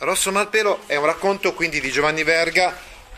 Rosso 0.00 0.32
Malpelo 0.32 0.84
è 0.86 0.96
un 0.96 1.04
racconto 1.04 1.52
quindi 1.52 1.78
di 1.78 1.90
Giovanni 1.90 2.22
Verga 2.22 2.74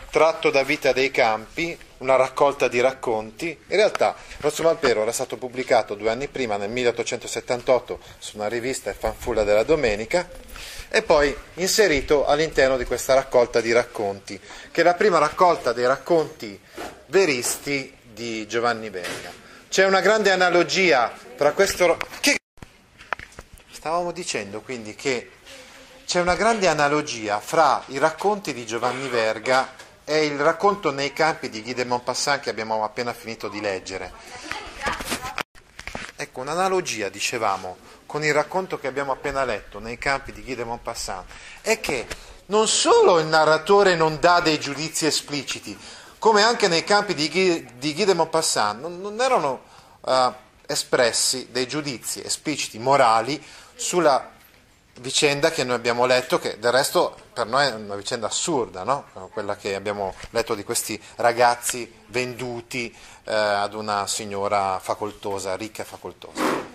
tratto 0.09 0.49
da 0.49 0.63
Vita 0.63 0.91
dei 0.91 1.11
Campi, 1.11 1.77
una 1.99 2.17
raccolta 2.17 2.67
di 2.67 2.81
racconti. 2.81 3.57
In 3.67 3.77
realtà 3.77 4.13
Rosso 4.39 4.63
Malpelo 4.63 5.01
era 5.01 5.13
stato 5.13 5.37
pubblicato 5.37 5.95
due 5.95 6.09
anni 6.09 6.27
prima, 6.27 6.57
nel 6.57 6.69
1878, 6.69 7.99
su 8.17 8.35
una 8.35 8.49
rivista 8.49 8.89
Il 8.89 8.97
Fanfulla 8.99 9.45
della 9.45 9.63
Domenica, 9.63 10.29
e 10.89 11.01
poi 11.03 11.33
inserito 11.53 12.25
all'interno 12.25 12.75
di 12.75 12.83
questa 12.83 13.13
raccolta 13.13 13.61
di 13.61 13.71
racconti, 13.71 14.37
che 14.69 14.81
è 14.81 14.83
la 14.83 14.95
prima 14.95 15.19
raccolta 15.19 15.71
dei 15.71 15.87
racconti 15.87 16.59
veristi 17.05 17.95
di 18.01 18.45
Giovanni 18.45 18.89
Verga. 18.89 19.31
C'è 19.69 19.85
una 19.85 20.01
grande 20.01 20.31
analogia 20.31 21.17
tra 21.37 21.53
questo... 21.53 21.97
Che... 22.19 22.39
Stavamo 23.71 24.11
dicendo 24.11 24.59
quindi 24.59 24.95
che 24.95 25.29
c'è 26.13 26.21
una 26.21 26.35
grande 26.35 26.67
analogia 26.67 27.39
fra 27.39 27.81
i 27.87 27.97
racconti 27.97 28.53
di 28.53 28.67
Giovanni 28.67 29.07
Verga 29.07 29.73
e 30.05 30.25
il 30.25 30.37
racconto 30.37 30.91
nei 30.91 31.11
campi 31.11 31.49
di 31.49 31.63
Guy 31.63 31.73
de 31.73 31.85
Maupassant 31.85 32.39
che 32.39 32.51
abbiamo 32.51 32.83
appena 32.83 33.13
finito 33.13 33.47
di 33.47 33.59
leggere. 33.59 34.13
Ecco, 36.15 36.41
un'analogia, 36.41 37.09
dicevamo, 37.09 37.77
con 38.05 38.23
il 38.23 38.31
racconto 38.31 38.77
che 38.77 38.85
abbiamo 38.85 39.11
appena 39.11 39.43
letto 39.43 39.79
nei 39.79 39.97
campi 39.97 40.31
di 40.31 40.43
Guy 40.43 40.53
de 40.53 40.65
Maupassant 40.65 41.25
è 41.61 41.79
che 41.79 42.05
non 42.45 42.67
solo 42.67 43.17
il 43.17 43.25
narratore 43.25 43.95
non 43.95 44.19
dà 44.19 44.39
dei 44.39 44.59
giudizi 44.59 45.07
espliciti, 45.07 45.75
come 46.19 46.43
anche 46.43 46.67
nei 46.67 46.83
campi 46.83 47.15
di 47.15 47.27
Guy, 47.27 47.67
di 47.79 47.91
Guy 47.95 48.05
de 48.05 48.13
Maupassant 48.13 48.79
non, 48.79 49.01
non 49.01 49.19
erano 49.19 49.63
uh, 50.01 50.31
espressi 50.67 51.47
dei 51.49 51.67
giudizi 51.67 52.23
espliciti, 52.23 52.77
morali, 52.77 53.43
sulla 53.73 54.32
vicenda 54.99 55.51
che 55.51 55.63
noi 55.63 55.75
abbiamo 55.75 56.05
letto, 56.05 56.39
che 56.39 56.59
del 56.59 56.71
resto 56.71 57.15
per 57.33 57.47
noi 57.47 57.67
è 57.67 57.73
una 57.73 57.95
vicenda 57.95 58.27
assurda, 58.27 58.83
no? 58.83 59.05
quella 59.31 59.55
che 59.55 59.75
abbiamo 59.75 60.13
letto 60.31 60.55
di 60.55 60.63
questi 60.63 61.01
ragazzi 61.15 61.91
venduti 62.07 62.95
eh, 63.23 63.33
ad 63.33 63.73
una 63.73 64.05
signora 64.07 64.79
facoltosa, 64.79 65.55
ricca 65.55 65.81
e 65.81 65.85
facoltosa. 65.85 66.71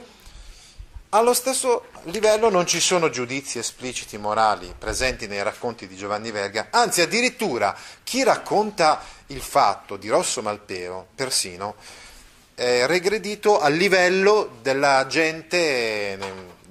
Allo 1.10 1.32
stesso 1.32 1.86
livello 2.04 2.50
non 2.50 2.66
ci 2.66 2.80
sono 2.80 3.08
giudizi 3.08 3.58
espliciti 3.58 4.18
morali 4.18 4.74
presenti 4.76 5.26
nei 5.26 5.42
racconti 5.42 5.86
di 5.86 5.96
Giovanni 5.96 6.30
Verga, 6.30 6.66
anzi 6.70 7.00
addirittura 7.00 7.74
chi 8.02 8.22
racconta 8.22 9.00
il 9.28 9.40
fatto 9.40 9.96
di 9.96 10.08
Rosso 10.08 10.42
Malpero, 10.42 11.06
persino, 11.14 11.76
è 12.54 12.84
regredito 12.86 13.58
al 13.58 13.72
livello 13.72 14.58
della 14.60 15.06
gente, 15.06 16.18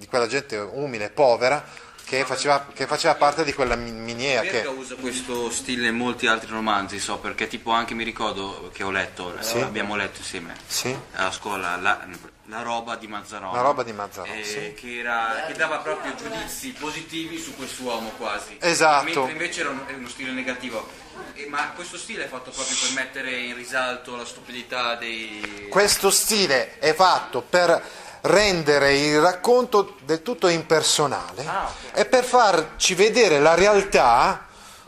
di 0.08 0.10
quella 0.10 0.28
gente 0.28 0.56
umile, 0.56 1.10
povera, 1.10 1.64
che 2.06 2.24
faceva, 2.24 2.66
che 2.74 2.88
faceva, 2.88 3.16
parte 3.16 3.44
di 3.44 3.54
quella 3.54 3.76
miniera. 3.76 4.42
Verga 4.42 4.62
che... 4.62 4.68
usa 4.68 4.96
questo 4.96 5.52
stile 5.52 5.90
in 5.90 5.98
molti 5.98 6.26
altri 6.26 6.50
romanzi, 6.50 7.00
so, 7.00 7.18
perché 7.18 7.48
tipo 7.48 7.72
anche 7.72 7.94
mi 7.94 8.06
ricordo 8.06 8.72
che 8.74 8.84
ho 8.84 8.90
letto, 8.90 9.36
sì. 9.42 9.60
abbiamo 9.60 9.98
letto 9.98 10.20
insieme 10.20 10.56
sì. 10.66 10.98
a 11.16 11.30
scuola, 11.32 11.76
la, 11.76 12.08
la 12.46 12.62
roba 12.62 12.96
di 12.96 13.08
Mazzarone. 13.08 13.54
La 13.54 13.62
roba 13.62 13.84
di 13.84 13.92
Mazzarone, 13.92 14.40
eh, 14.40 14.44
sì. 14.46 14.74
che, 14.74 15.00
era, 15.00 15.44
che, 15.48 15.54
dava 15.54 15.80
proprio 15.80 16.16
giudizi 16.16 16.72
positivi 16.72 17.38
su 17.38 17.54
quest'uomo 17.58 18.12
quasi. 18.18 18.56
Esatto. 18.62 19.04
Mentre 19.04 19.32
invece 19.32 19.60
era 19.60 19.70
uno 19.70 20.08
stile 20.08 20.32
negativo. 20.32 21.06
Eh, 21.34 21.48
ma 21.48 21.72
questo 21.76 21.98
stile 21.98 22.26
è 22.26 22.28
fatto 22.30 22.52
proprio 22.52 22.76
per 22.80 22.92
mettere 22.94 23.32
in 23.32 23.56
risalto 23.56 24.16
la 24.16 24.26
stupidità 24.26 24.96
dei... 24.96 25.68
Questo 25.70 26.10
stile 26.10 26.80
è 26.80 26.94
fatto 26.94 27.42
per 27.42 28.06
rendere 28.28 28.98
il 28.98 29.20
racconto 29.20 29.96
del 30.04 30.22
tutto 30.22 30.48
impersonale 30.48 31.46
ah, 31.46 31.70
okay. 31.70 32.02
e 32.02 32.06
per 32.06 32.24
farci 32.24 32.94
vedere 32.94 33.40
la 33.40 33.56
realtà 33.56 34.48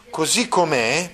così 0.10 0.48
com'è, 0.48 1.10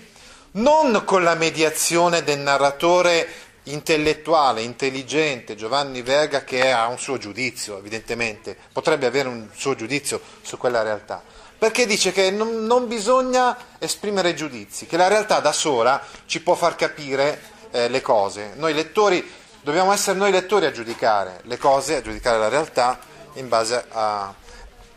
non 0.52 1.04
con 1.06 1.24
la 1.24 1.36
mediazione 1.36 2.24
del 2.24 2.40
narratore 2.40 3.28
intellettuale, 3.66 4.62
intelligente, 4.62 5.56
Giovanni 5.56 6.02
Verga 6.02 6.44
che 6.44 6.72
ha 6.72 6.88
un 6.88 7.00
suo 7.00 7.18
giudizio, 7.18 7.78
evidentemente, 7.78 8.56
potrebbe 8.72 9.06
avere 9.06 9.28
un 9.28 9.48
suo 9.56 9.76
giudizio 9.76 10.22
su 10.42 10.58
quella 10.58 10.82
realtà, 10.82 11.24
perché 11.58 11.86
dice 11.86 12.12
che 12.12 12.32
non, 12.32 12.66
non 12.66 12.88
bisogna 12.88 13.58
esprimere 13.80 14.34
giudizi, 14.34 14.86
che 14.86 14.98
la 14.98 15.08
realtà 15.08 15.40
da 15.40 15.52
sola 15.52 16.02
ci 16.26 16.42
può 16.42 16.56
far 16.56 16.76
capire 16.76 17.42
eh, 17.72 17.90
le 17.90 18.02
cose. 18.02 18.54
Noi 18.56 18.74
lettori 18.74 19.28
dobbiamo 19.66 19.92
essere 19.92 20.16
noi 20.16 20.30
lettori 20.30 20.68
a 20.68 20.72
giudicare 20.72 21.40
le 21.46 21.58
cose, 21.58 21.96
a 21.96 22.02
giudicare 22.04 22.38
la 22.38 22.50
realtà 22.50 23.00
in 23.34 23.48
base 23.48 23.84
a... 23.90 24.32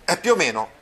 è 0.05 0.19
più 0.19 0.33
o 0.33 0.37
meno 0.37 0.73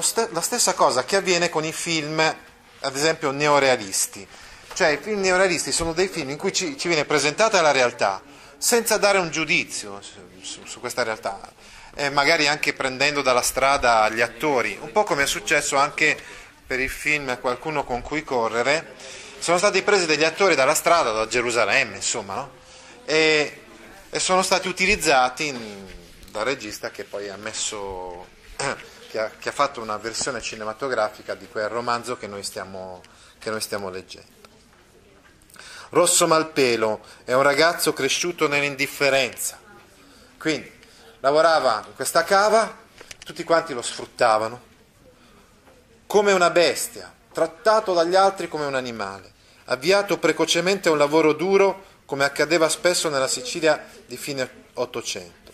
st- 0.00 0.30
la 0.32 0.40
stessa 0.40 0.72
cosa 0.72 1.04
che 1.04 1.16
avviene 1.16 1.50
con 1.50 1.62
i 1.62 1.74
film, 1.74 2.18
ad 2.20 2.96
esempio, 2.96 3.30
neorealisti. 3.30 4.26
Cioè 4.72 4.88
i 4.88 4.96
film 4.96 5.20
neorealisti 5.20 5.72
sono 5.72 5.92
dei 5.92 6.08
film 6.08 6.30
in 6.30 6.38
cui 6.38 6.54
ci, 6.54 6.78
ci 6.78 6.88
viene 6.88 7.04
presentata 7.04 7.60
la 7.60 7.70
realtà 7.70 8.22
senza 8.56 8.96
dare 8.96 9.18
un 9.18 9.28
giudizio 9.30 10.00
su, 10.40 10.64
su, 10.64 10.80
questa 10.80 11.02
realtà, 11.02 11.38
e 11.94 12.08
magari 12.08 12.48
anche 12.48 12.72
prendendo 12.72 13.20
dalla 13.20 13.42
strada 13.42 14.08
gli 14.08 14.22
attori, 14.22 14.78
un 14.80 14.90
po' 14.90 15.04
come 15.04 15.24
è 15.24 15.26
successo 15.26 15.76
anche 15.76 16.16
per 16.66 16.80
il 16.80 16.88
film 16.88 17.38
Qualcuno 17.40 17.84
con 17.84 18.00
cui 18.00 18.24
correre, 18.24 18.94
sono 19.38 19.58
stati 19.58 19.82
presi 19.82 20.06
degli 20.06 20.24
attori 20.24 20.54
dalla 20.54 20.74
strada, 20.74 21.10
da 21.10 21.26
Gerusalemme, 21.26 21.96
insomma, 21.96 22.34
no? 22.36 22.60
E, 23.04 23.60
e, 24.10 24.20
sono 24.20 24.42
stati 24.42 24.68
utilizzati 24.68 25.48
in, 25.48 25.86
dal 26.30 26.44
regista 26.44 26.90
che 26.90 27.04
poi 27.04 27.28
ha 27.28 27.36
messo, 27.36 28.26
che 29.10 29.18
ha, 29.18 29.30
che 29.38 29.48
ha, 29.48 29.52
fatto 29.52 29.80
una 29.80 29.96
versione 29.96 30.40
cinematografica 30.40 31.34
di 31.34 31.48
quel 31.48 31.68
romanzo 31.68 32.16
che 32.16 32.26
noi 32.26 32.42
stiamo, 32.42 33.02
che 33.38 33.50
noi 33.50 33.60
stiamo 33.60 33.90
leggendo. 33.90 34.30
Rosso 35.90 36.26
Malpelo 36.26 37.00
è 37.24 37.34
un 37.34 37.42
ragazzo 37.42 37.92
cresciuto 37.92 38.48
nell'indifferenza, 38.48 39.60
quindi 40.38 40.70
lavorava 41.20 41.84
in 41.86 41.94
questa 41.94 42.24
cava, 42.24 42.80
tutti 43.24 43.44
quanti 43.44 43.74
lo 43.74 43.82
sfruttavano 43.82 44.70
come 46.12 46.32
una 46.32 46.50
bestia, 46.50 47.10
trattato 47.32 47.94
dagli 47.94 48.14
altri 48.14 48.46
come 48.46 48.66
un 48.66 48.74
animale, 48.74 49.32
avviato 49.64 50.18
precocemente 50.18 50.90
a 50.90 50.92
un 50.92 50.98
lavoro 50.98 51.32
duro 51.32 51.84
come 52.12 52.24
accadeva 52.24 52.68
spesso 52.68 53.08
nella 53.08 53.26
Sicilia 53.26 53.82
di 54.04 54.18
fine 54.18 54.66
Ottocento, 54.74 55.50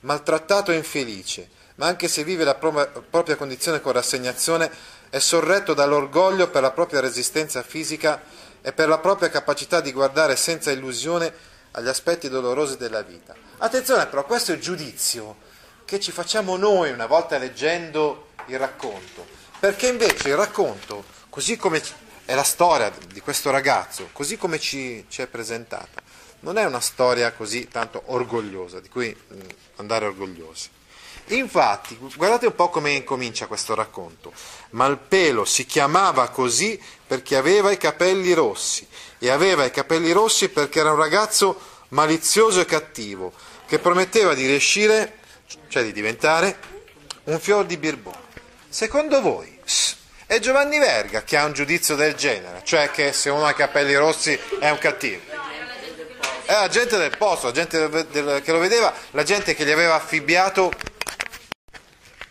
maltrattato 0.00 0.72
e 0.72 0.74
infelice, 0.74 1.48
ma 1.76 1.86
anche 1.86 2.08
se 2.08 2.24
vive 2.24 2.42
la 2.42 2.56
propria 2.56 3.36
condizione 3.36 3.80
con 3.80 3.92
rassegnazione, 3.92 4.68
è 5.08 5.20
sorretto 5.20 5.72
dall'orgoglio 5.72 6.50
per 6.50 6.62
la 6.62 6.72
propria 6.72 6.98
resistenza 6.98 7.62
fisica 7.62 8.20
e 8.60 8.72
per 8.72 8.88
la 8.88 8.98
propria 8.98 9.30
capacità 9.30 9.80
di 9.80 9.92
guardare 9.92 10.34
senza 10.34 10.72
illusione 10.72 11.32
agli 11.70 11.86
aspetti 11.86 12.28
dolorosi 12.28 12.76
della 12.76 13.02
vita. 13.02 13.32
Attenzione 13.58 14.08
però, 14.08 14.24
questo 14.26 14.50
è 14.50 14.56
il 14.56 14.60
giudizio 14.60 15.36
che 15.84 16.00
ci 16.00 16.10
facciamo 16.10 16.56
noi 16.56 16.90
una 16.90 17.06
volta 17.06 17.38
leggendo 17.38 18.30
il 18.46 18.58
racconto, 18.58 19.24
perché 19.60 19.86
invece 19.86 20.30
il 20.30 20.36
racconto, 20.36 21.04
così 21.30 21.56
come 21.56 21.80
è 22.24 22.34
la 22.34 22.42
storia 22.42 22.92
di 23.12 23.20
questo 23.20 23.50
ragazzo, 23.50 24.08
così 24.12 24.36
come 24.36 24.58
ci, 24.58 25.04
ci 25.08 25.22
è 25.22 25.26
presentata, 25.26 26.02
non 26.40 26.58
è 26.58 26.64
una 26.64 26.80
storia 26.80 27.32
così 27.32 27.68
tanto 27.68 28.02
orgogliosa, 28.06 28.80
di 28.80 28.88
cui 28.88 29.14
mh, 29.14 29.36
andare 29.76 30.06
orgogliosi. 30.06 30.68
Infatti, 31.28 31.96
guardate 32.16 32.46
un 32.46 32.54
po' 32.54 32.68
come 32.68 32.90
incomincia 32.92 33.46
questo 33.46 33.74
racconto. 33.74 34.32
Malpelo 34.70 35.46
si 35.46 35.64
chiamava 35.64 36.28
così 36.28 36.78
perché 37.06 37.36
aveva 37.36 37.70
i 37.70 37.78
capelli 37.78 38.34
rossi 38.34 38.86
e 39.18 39.30
aveva 39.30 39.64
i 39.64 39.70
capelli 39.70 40.12
rossi 40.12 40.50
perché 40.50 40.80
era 40.80 40.92
un 40.92 40.98
ragazzo 40.98 41.58
malizioso 41.88 42.60
e 42.60 42.66
cattivo 42.66 43.32
che 43.66 43.78
prometteva 43.78 44.34
di 44.34 44.46
riuscire, 44.46 45.18
cioè 45.68 45.82
di 45.82 45.92
diventare, 45.92 46.58
un 47.24 47.40
fior 47.40 47.64
di 47.64 47.78
birbone. 47.78 48.22
Secondo 48.68 49.22
voi 49.22 49.58
è 50.34 50.40
Giovanni 50.40 50.78
Verga 50.78 51.22
che 51.22 51.36
ha 51.36 51.44
un 51.44 51.52
giudizio 51.52 51.94
del 51.94 52.14
genere, 52.14 52.62
cioè 52.64 52.90
che 52.90 53.12
se 53.12 53.30
uno 53.30 53.46
ha 53.46 53.50
i 53.50 53.54
capelli 53.54 53.94
rossi 53.94 54.38
è 54.58 54.68
un 54.70 54.78
cattivo. 54.78 55.20
È 56.44 56.52
la 56.52 56.68
gente 56.68 56.98
del 56.98 57.16
posto, 57.16 57.46
la 57.46 57.52
gente 57.52 57.88
del, 57.88 58.06
del, 58.06 58.42
che 58.42 58.52
lo 58.52 58.58
vedeva, 58.58 58.92
la 59.12 59.22
gente 59.22 59.54
che 59.54 59.64
gli 59.64 59.70
aveva 59.70 59.94
affibbiato 59.94 60.72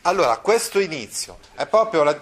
Allora, 0.01 0.37
questo 0.37 0.79
inizio 0.79 1.39
è 1.55 1.65
proprio 1.65 2.03
la, 2.03 2.19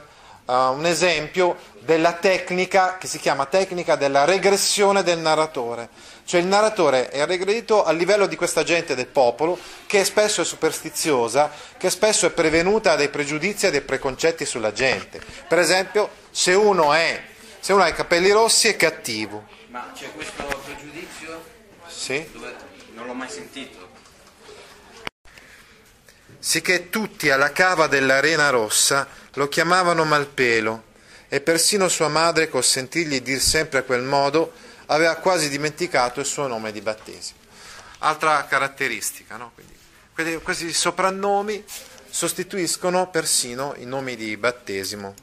uh, 0.51 0.73
un 0.73 0.85
esempio 0.85 1.55
della 1.79 2.13
tecnica 2.13 2.97
che 2.97 3.07
si 3.07 3.17
chiama 3.17 3.45
tecnica 3.45 3.95
della 3.95 4.25
regressione 4.25 5.01
del 5.01 5.19
narratore. 5.19 5.89
Cioè 6.25 6.41
il 6.41 6.47
narratore 6.47 7.09
è 7.09 7.25
regredito 7.25 7.83
a 7.83 7.91
livello 7.91 8.27
di 8.27 8.35
questa 8.35 8.63
gente 8.63 8.93
del 8.93 9.07
popolo 9.07 9.57
che 9.87 10.03
spesso 10.03 10.41
è 10.41 10.45
superstiziosa, 10.45 11.49
che 11.77 11.89
spesso 11.89 12.25
è 12.25 12.31
prevenuta 12.31 12.95
dai 12.95 13.09
pregiudizi 13.09 13.67
e 13.67 13.71
dei 13.71 13.81
preconcetti 13.81 14.45
sulla 14.45 14.71
gente. 14.71 15.21
Per 15.47 15.57
esempio, 15.57 16.09
se 16.29 16.53
uno, 16.53 16.93
è, 16.93 17.21
se 17.59 17.73
uno 17.73 17.83
ha 17.83 17.87
i 17.87 17.93
capelli 17.93 18.31
rossi 18.31 18.67
è 18.67 18.75
cattivo. 18.75 19.45
Ma 19.67 19.91
c'è 19.95 20.11
questo 20.13 20.43
pregiudizio? 20.63 21.43
Sì? 21.87 22.27
Dove 22.31 22.53
non 22.93 23.07
l'ho 23.07 23.13
mai 23.13 23.29
sentito. 23.29 23.80
Sicché 26.43 26.89
tutti 26.89 27.29
alla 27.29 27.51
cava 27.51 27.85
dell'arena 27.85 28.49
rossa 28.49 29.07
lo 29.33 29.47
chiamavano 29.47 30.05
Malpelo 30.05 30.85
e 31.29 31.39
persino 31.39 31.87
sua 31.87 32.07
madre, 32.07 32.49
col 32.49 32.63
sentirgli 32.63 33.21
dir 33.21 33.39
sempre 33.39 33.77
a 33.77 33.83
quel 33.83 34.01
modo, 34.01 34.51
aveva 34.87 35.17
quasi 35.17 35.49
dimenticato 35.49 36.19
il 36.19 36.25
suo 36.25 36.47
nome 36.47 36.71
di 36.71 36.81
battesimo. 36.81 37.37
Altra 37.99 38.43
caratteristica, 38.45 39.37
no? 39.37 39.51
Quindi, 40.15 40.39
questi 40.41 40.73
soprannomi 40.73 41.63
sostituiscono 42.09 43.11
persino 43.11 43.75
i 43.77 43.85
nomi 43.85 44.15
di 44.15 44.35
battesimo. 44.35 45.13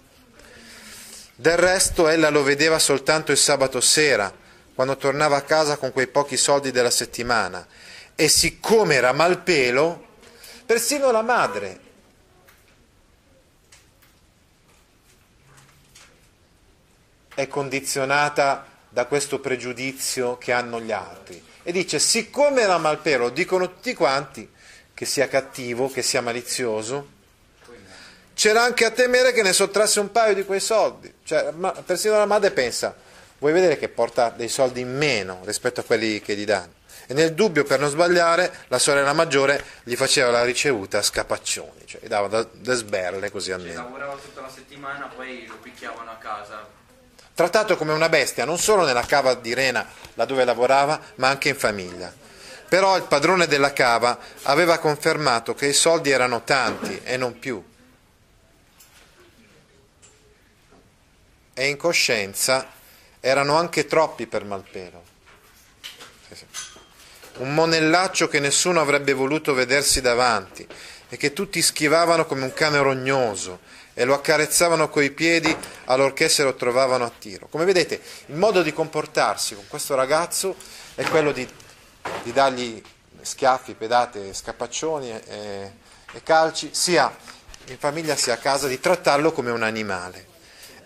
Del 1.34 1.56
resto 1.56 2.06
ella 2.06 2.30
lo 2.30 2.44
vedeva 2.44 2.78
soltanto 2.78 3.32
il 3.32 3.38
sabato 3.38 3.80
sera, 3.80 4.32
quando 4.72 4.96
tornava 4.96 5.36
a 5.36 5.42
casa 5.42 5.78
con 5.78 5.90
quei 5.90 6.06
pochi 6.06 6.36
soldi 6.36 6.70
della 6.70 6.90
settimana, 6.90 7.66
e 8.14 8.28
siccome 8.28 8.94
era 8.94 9.12
malpelo, 9.12 10.06
persino 10.68 11.10
la 11.10 11.22
madre 11.22 11.80
è 17.34 17.48
condizionata 17.48 18.66
da 18.90 19.06
questo 19.06 19.40
pregiudizio 19.40 20.36
che 20.36 20.52
hanno 20.52 20.78
gli 20.78 20.92
altri. 20.92 21.42
E 21.62 21.72
dice, 21.72 21.98
siccome 21.98 22.60
era 22.60 22.76
malpelo, 22.76 23.30
dicono 23.30 23.70
tutti 23.70 23.94
quanti 23.94 24.46
che 24.92 25.06
sia 25.06 25.26
cattivo, 25.26 25.88
che 25.88 26.02
sia 26.02 26.20
malizioso, 26.20 27.08
c'era 28.34 28.62
anche 28.62 28.84
a 28.84 28.90
temere 28.90 29.32
che 29.32 29.42
ne 29.42 29.54
sottrasse 29.54 30.00
un 30.00 30.12
paio 30.12 30.34
di 30.34 30.44
quei 30.44 30.60
soldi. 30.60 31.10
Cioè, 31.24 31.50
ma, 31.52 31.72
persino 31.72 32.18
la 32.18 32.26
madre 32.26 32.50
pensa, 32.50 32.94
vuoi 33.38 33.54
vedere 33.54 33.78
che 33.78 33.88
porta 33.88 34.28
dei 34.28 34.48
soldi 34.50 34.82
in 34.82 34.94
meno 34.94 35.40
rispetto 35.44 35.80
a 35.80 35.84
quelli 35.84 36.20
che 36.20 36.36
gli 36.36 36.44
danno? 36.44 36.77
E 37.10 37.14
nel 37.14 37.32
dubbio, 37.32 37.64
per 37.64 37.80
non 37.80 37.88
sbagliare, 37.88 38.52
la 38.68 38.78
sorella 38.78 39.14
maggiore 39.14 39.64
gli 39.82 39.96
faceva 39.96 40.30
la 40.30 40.44
ricevuta 40.44 40.98
a 40.98 41.02
scapaccioni, 41.02 41.86
cioè 41.86 42.02
gli 42.02 42.06
dava 42.06 42.28
da, 42.28 42.46
da 42.52 42.74
sberle 42.74 43.30
così 43.30 43.48
Cioè, 43.48 43.58
almeno. 43.58 43.82
lavorava 43.82 44.14
tutta 44.16 44.42
la 44.42 44.50
settimana, 44.50 45.10
poi 45.16 45.46
lo 45.46 45.56
picchiavano 45.56 46.10
a 46.10 46.16
casa. 46.16 46.68
trattato 47.32 47.78
come 47.78 47.94
una 47.94 48.10
bestia 48.10 48.44
non 48.44 48.58
solo 48.58 48.84
nella 48.84 49.06
cava 49.06 49.32
di 49.32 49.54
Rena, 49.54 49.86
laddove 50.14 50.44
lavorava, 50.44 51.00
ma 51.14 51.28
anche 51.28 51.48
in 51.48 51.56
famiglia. 51.56 52.12
Però 52.68 52.94
il 52.98 53.04
padrone 53.04 53.46
della 53.46 53.72
cava 53.72 54.18
aveva 54.42 54.76
confermato 54.76 55.54
che 55.54 55.68
i 55.68 55.72
soldi 55.72 56.10
erano 56.10 56.44
tanti 56.44 57.00
e 57.04 57.16
non 57.16 57.38
più. 57.38 57.64
E 61.54 61.66
in 61.66 61.76
coscienza 61.78 62.68
erano 63.18 63.56
anche 63.56 63.86
troppi 63.86 64.26
per 64.26 64.44
Malpelo. 64.44 65.16
Un 67.38 67.54
monellaccio 67.54 68.28
che 68.28 68.40
nessuno 68.40 68.80
avrebbe 68.80 69.12
voluto 69.12 69.54
vedersi 69.54 70.00
davanti 70.00 70.66
e 71.08 71.16
che 71.16 71.32
tutti 71.32 71.62
schivavano 71.62 72.26
come 72.26 72.44
un 72.44 72.52
cane 72.52 72.80
rognoso 72.80 73.60
e 73.94 74.04
lo 74.04 74.14
accarezzavano 74.14 74.88
coi 74.90 75.10
piedi 75.10 75.54
allorché 75.86 76.28
se 76.28 76.44
lo 76.44 76.54
trovavano 76.54 77.04
a 77.04 77.12
tiro. 77.16 77.48
Come 77.48 77.64
vedete, 77.64 78.00
il 78.26 78.36
modo 78.36 78.62
di 78.62 78.72
comportarsi 78.72 79.54
con 79.54 79.64
questo 79.66 79.94
ragazzo 79.94 80.54
è 80.94 81.02
quello 81.04 81.32
di, 81.32 81.48
di 82.22 82.32
dargli 82.32 82.80
schiaffi, 83.20 83.74
pedate, 83.74 84.32
scapaccioni 84.32 85.10
e, 85.10 85.72
e 86.12 86.22
calci, 86.22 86.70
sia 86.72 87.12
in 87.66 87.78
famiglia 87.78 88.16
sia 88.16 88.34
a 88.34 88.38
casa, 88.38 88.66
di 88.68 88.80
trattarlo 88.80 89.32
come 89.32 89.50
un 89.50 89.62
animale. 89.62 90.27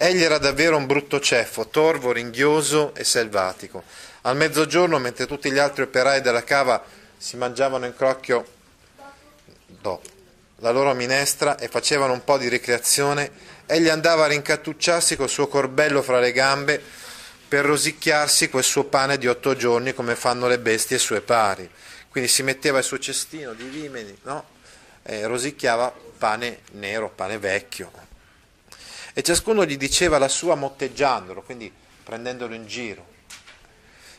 Egli 0.03 0.25
era 0.25 0.39
davvero 0.39 0.77
un 0.77 0.87
brutto 0.87 1.21
ceffo, 1.21 1.69
torvo, 1.69 2.11
ringhioso 2.11 2.93
e 2.93 3.05
selvatico. 3.05 3.85
Al 4.23 4.35
mezzogiorno, 4.35 4.99
mentre 4.99 5.27
tutti 5.27 5.49
gli 5.53 5.59
altri 5.59 5.83
operai 5.85 6.21
della 6.21 6.43
cava 6.43 6.83
si 7.17 7.37
mangiavano 7.37 7.87
in 7.87 7.95
crocchio 7.95 8.45
no, 9.81 10.01
la 10.57 10.73
loro 10.73 10.93
minestra 10.95 11.57
e 11.57 11.69
facevano 11.69 12.15
un 12.15 12.25
po' 12.25 12.37
di 12.37 12.49
ricreazione, 12.49 13.31
egli 13.65 13.89
andava 13.89 14.25
a 14.25 14.27
rincattucciarsi 14.27 15.15
col 15.15 15.29
suo 15.29 15.47
corbello 15.47 16.03
fra 16.03 16.19
le 16.19 16.33
gambe 16.33 16.83
per 17.47 17.65
rosicchiarsi 17.65 18.51
quel 18.51 18.65
suo 18.65 18.83
pane 18.83 19.19
di 19.19 19.29
otto 19.29 19.55
giorni 19.55 19.95
come 19.95 20.17
fanno 20.17 20.49
le 20.49 20.59
bestie 20.59 20.99
sue 20.99 21.21
pari. 21.21 21.71
Quindi 22.09 22.29
si 22.29 22.43
metteva 22.43 22.79
il 22.79 22.85
suo 22.85 22.99
cestino 22.99 23.53
di 23.53 23.69
vimeni, 23.69 24.19
no? 24.23 24.47
E 25.05 25.29
rosicchiava 25.29 25.95
pane 26.19 26.63
nero, 26.73 27.09
pane 27.09 27.39
vecchio. 27.39 28.02
E 29.15 29.23
ciascuno 29.23 29.65
gli 29.65 29.77
diceva 29.77 30.19
la 30.19 30.29
sua 30.29 30.55
motteggiandolo, 30.55 31.43
quindi 31.43 31.73
prendendolo 32.03 32.55
in 32.55 32.67
giro. 32.67 33.07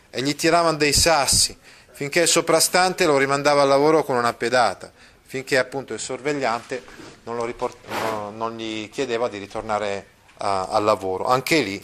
E 0.09 0.21
gli 0.21 0.35
tiravano 0.35 0.77
dei 0.77 0.93
sassi, 0.93 1.57
finché 1.91 2.21
il 2.21 2.27
soprastante 2.27 3.05
lo 3.05 3.17
rimandava 3.17 3.63
al 3.63 3.67
lavoro 3.67 4.03
con 4.03 4.15
una 4.15 4.33
pedata, 4.33 4.91
finché 5.23 5.57
appunto 5.57 5.93
il 5.93 5.99
sorvegliante 5.99 6.83
non, 7.23 7.43
riport- 7.45 7.87
no- 7.87 8.29
non 8.29 8.55
gli 8.55 8.89
chiedeva 8.89 9.27
di 9.29 9.39
ritornare 9.39 10.07
a- 10.37 10.67
al 10.67 10.83
lavoro. 10.83 11.25
Anche 11.25 11.61
lì 11.61 11.83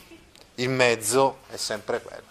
il 0.55 0.69
mezzo 0.69 1.39
è 1.49 1.57
sempre 1.57 2.01
quello. 2.01 2.27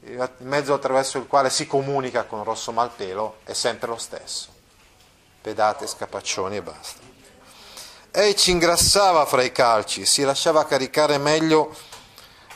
Il 0.00 0.30
mezzo 0.46 0.74
attraverso 0.74 1.18
il 1.18 1.26
quale 1.26 1.50
si 1.50 1.66
comunica 1.66 2.24
con 2.24 2.42
Rosso 2.42 2.72
Malpelo 2.72 3.38
è 3.44 3.52
sempre 3.52 3.88
lo 3.88 3.98
stesso. 3.98 4.48
Pedate, 5.40 5.86
scapaccioni 5.86 6.56
e 6.56 6.62
basta. 6.62 7.00
Ei 8.18 8.34
ci 8.34 8.50
ingrassava 8.50 9.24
fra 9.26 9.44
i 9.44 9.52
calci, 9.52 10.04
si 10.04 10.24
lasciava 10.24 10.66
caricare 10.66 11.18
meglio 11.18 11.72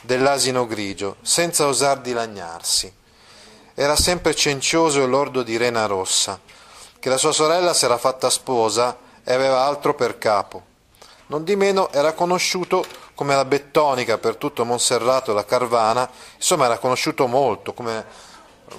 dell'asino 0.00 0.66
grigio, 0.66 1.18
senza 1.22 1.68
osar 1.68 2.00
dilagnarsi. 2.00 2.92
Era 3.72 3.94
sempre 3.94 4.34
cencioso 4.34 5.00
e 5.00 5.06
lordo 5.06 5.44
di 5.44 5.56
rena 5.56 5.86
rossa, 5.86 6.40
che 6.98 7.08
la 7.08 7.16
sua 7.16 7.30
sorella 7.30 7.74
si 7.74 7.84
era 7.84 7.96
fatta 7.96 8.28
sposa 8.28 8.98
e 9.22 9.32
aveva 9.32 9.62
altro 9.62 9.94
per 9.94 10.18
capo. 10.18 10.64
Non 11.26 11.44
di 11.44 11.54
meno 11.54 11.92
era 11.92 12.12
conosciuto 12.12 12.84
come 13.14 13.36
la 13.36 13.44
bettonica 13.44 14.18
per 14.18 14.34
tutto 14.34 14.64
Monserrato 14.64 15.30
e 15.30 15.34
la 15.34 15.44
Carvana, 15.44 16.10
insomma 16.34 16.64
era 16.64 16.78
conosciuto 16.78 17.28
molto 17.28 17.72
come 17.72 18.04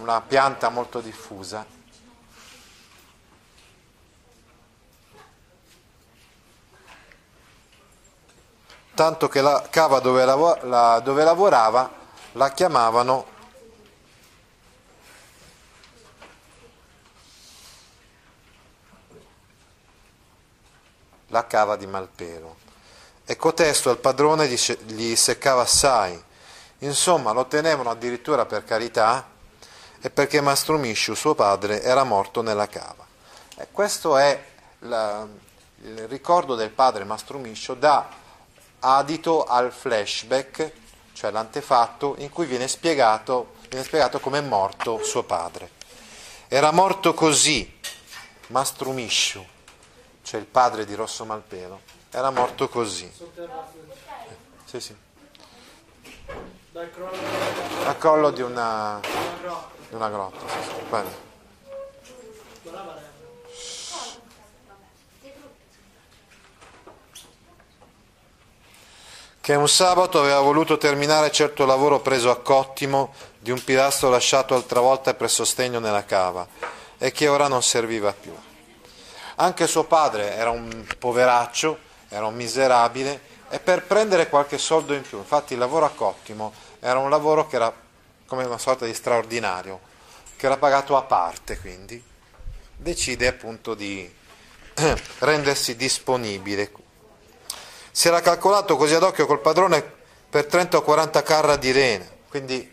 una 0.02 0.20
pianta 0.20 0.68
molto 0.68 1.00
diffusa. 1.00 1.66
Tanto 8.96 9.28
che 9.28 9.42
la 9.42 9.68
cava 9.70 10.00
dove, 10.00 10.24
lavo- 10.24 10.58
la- 10.64 11.00
dove 11.00 11.24
lavorava 11.24 11.92
la 12.34 12.52
chiamavano 12.52 13.26
la 21.28 21.48
cava 21.48 21.76
di 21.76 21.88
Malpelo. 21.88 22.58
E 23.26 23.36
cotesto 23.36 23.90
al 23.90 23.98
padrone 23.98 24.48
gli, 24.48 24.58
se- 24.58 24.78
gli 24.86 25.16
seccava 25.16 25.64
assai. 25.64 26.22
Insomma, 26.80 27.32
lo 27.32 27.48
tenevano 27.48 27.90
addirittura 27.90 28.46
per 28.46 28.64
carità 28.64 29.28
e 30.00 30.10
perché 30.10 30.42
Mastro 30.42 30.78
Misciu, 30.78 31.16
suo 31.16 31.34
padre, 31.34 31.82
era 31.82 32.04
morto 32.04 32.42
nella 32.42 32.68
cava. 32.68 33.06
E 33.56 33.68
questo 33.72 34.18
è 34.18 34.44
la- 34.80 35.26
il 35.84 36.08
ricordo 36.08 36.56
del 36.56 36.70
padre 36.70 37.06
Mastro 37.06 37.40
Miscio 37.40 37.74
da 37.74 38.22
adito 38.84 39.46
al 39.46 39.72
flashback, 39.72 40.72
cioè 41.14 41.32
l'antefatto, 41.32 42.16
in 42.18 42.30
cui 42.30 42.46
viene 42.46 42.68
spiegato, 42.68 43.54
viene 43.70 43.86
spiegato 43.86 44.20
come 44.20 44.40
è 44.40 44.42
morto 44.42 45.02
suo 45.04 45.24
padre. 45.24 45.70
Era 46.48 46.72
morto 46.72 47.14
così, 47.14 47.80
Mastro 48.48 48.92
Misciu, 48.92 49.44
cioè 50.22 50.40
il 50.40 50.46
padre 50.46 50.86
di 50.86 50.94
Rosso 50.96 51.24
Malpelo, 51.26 51.82
era 52.12 52.30
morto 52.30 52.68
così. 52.68 53.12
Sì, 54.66 54.80
sì. 54.80 54.96
Dal 56.72 57.98
collo 57.98 58.32
di 58.32 58.42
una, 58.42 59.00
di 59.88 59.96
una 59.96 60.10
grotta. 60.10 60.46
Sì, 60.48 61.33
che 69.44 69.56
un 69.56 69.68
sabato 69.68 70.22
aveva 70.22 70.40
voluto 70.40 70.78
terminare 70.78 71.30
certo 71.30 71.66
lavoro 71.66 72.00
preso 72.00 72.30
a 72.32 72.40
cottimo 72.40 73.14
di 73.38 73.52
un 73.52 73.62
pilastro 73.62 74.10
lasciato 74.10 74.56
altra 74.56 74.80
volta 74.80 75.14
per 75.16 75.30
sostegno 75.30 75.80
nella 75.80 76.06
cava 76.06 76.48
e 76.98 77.12
che 77.12 77.28
ora 77.28 77.50
non 77.50 77.62
serviva 77.62 78.14
più. 78.14 78.34
Anche 79.36 79.68
suo 79.68 79.84
padre 79.84 80.36
era 80.36 80.50
un 80.50 80.86
poveraccio, 80.98 81.78
era 82.08 82.26
un 82.26 82.36
miserabile 82.36 83.20
e 83.50 83.60
per 83.60 83.84
prendere 83.84 84.30
qualche 84.30 84.58
soldo 84.58 84.94
in 84.94 85.02
più, 85.02 85.18
infatti 85.18 85.52
il 85.52 85.60
lavoro 85.60 85.84
a 85.88 85.90
Cottimo 85.90 86.54
era 86.80 87.00
un 87.00 87.10
lavoro 87.10 87.46
che 87.46 87.58
era 87.58 87.74
come 88.26 88.46
una 88.46 88.58
sorta 88.58 88.86
di 88.86 88.94
straordinario, 88.94 89.82
che 90.38 90.46
era 90.46 90.56
pagato 90.56 90.96
a 90.96 91.02
parte, 91.02 91.60
quindi 91.60 92.02
decide 92.78 93.28
appunto 93.28 93.74
di 93.74 94.10
rendersi 95.20 95.76
disponibile. 95.76 96.83
Si 97.96 98.08
era 98.08 98.22
calcolato 98.22 98.76
così 98.76 98.96
ad 98.96 99.04
occhio 99.04 99.28
col 99.28 99.40
padrone 99.40 99.84
per 100.28 100.48
30 100.48 100.78
o 100.78 100.82
40 100.82 101.22
carra 101.22 101.58
di 101.58 101.72
rena, 101.72 102.06
quindi 102.28 102.68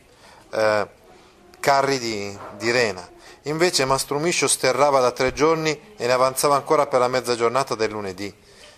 eh, 0.50 0.88
carri 1.60 1.98
di, 1.98 2.38
di 2.56 2.70
rena. 2.70 3.06
Invece 3.42 3.84
Mastrumiscio 3.84 4.48
sterrava 4.48 4.98
da 5.00 5.10
tre 5.10 5.34
giorni 5.34 5.78
e 5.98 6.06
ne 6.06 6.12
avanzava 6.12 6.54
ancora 6.56 6.86
per 6.86 7.00
la 7.00 7.08
mezza 7.08 7.36
giornata 7.36 7.74
del 7.74 7.90
lunedì. 7.90 8.34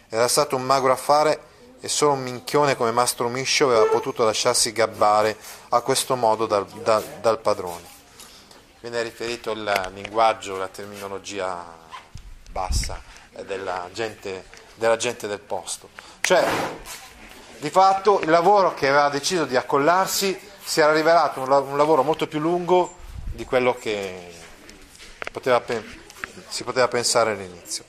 Era 0.09 0.27
stato 0.27 0.57
un 0.57 0.65
magro 0.65 0.91
affare 0.91 1.41
e 1.81 1.87
solo 1.87 2.15
un 2.15 2.25
minchione 2.25 2.77
come 2.77 2.91
Mastro 2.91 3.29
Miscio 3.29 3.67
aveva 3.67 3.85
potuto 3.85 4.25
lasciarsi 4.25 4.73
gabbare 4.73 5.37
a 5.69 5.81
questo 5.81 6.17
modo 6.17 6.47
dal, 6.47 6.67
dal, 6.67 7.05
dal 7.21 7.39
padrone. 7.39 7.87
Viene 8.81 9.01
riferito 9.03 9.53
il 9.53 9.91
linguaggio, 9.95 10.57
la 10.57 10.67
terminologia 10.67 11.65
bassa 12.51 13.01
della 13.47 13.89
gente, 13.93 14.45
della 14.83 14.97
gente 14.97 15.29
del 15.29 15.39
posto. 15.39 15.91
Cioè, 16.21 16.45
di 17.59 17.71
fatto, 17.71 18.19
il 18.21 18.31
lavoro 18.31 18.75
che 18.75 18.89
aveva 18.89 19.09
deciso 19.11 19.45
di 19.45 19.55
accollarsi 19.55 20.37
si 20.65 20.81
era 20.81 20.93
rivelato 20.93 21.41
un, 21.41 21.49
un 21.53 21.77
lavoro 21.77 22.03
molto 22.03 22.27
più 22.27 22.41
lungo 22.41 22.97
di 23.23 23.45
quello 23.45 23.77
che 23.77 24.35
poteva, 25.31 25.63
si 26.49 26.65
poteva 26.65 26.89
pensare 26.89 27.31
all'inizio. 27.31 27.85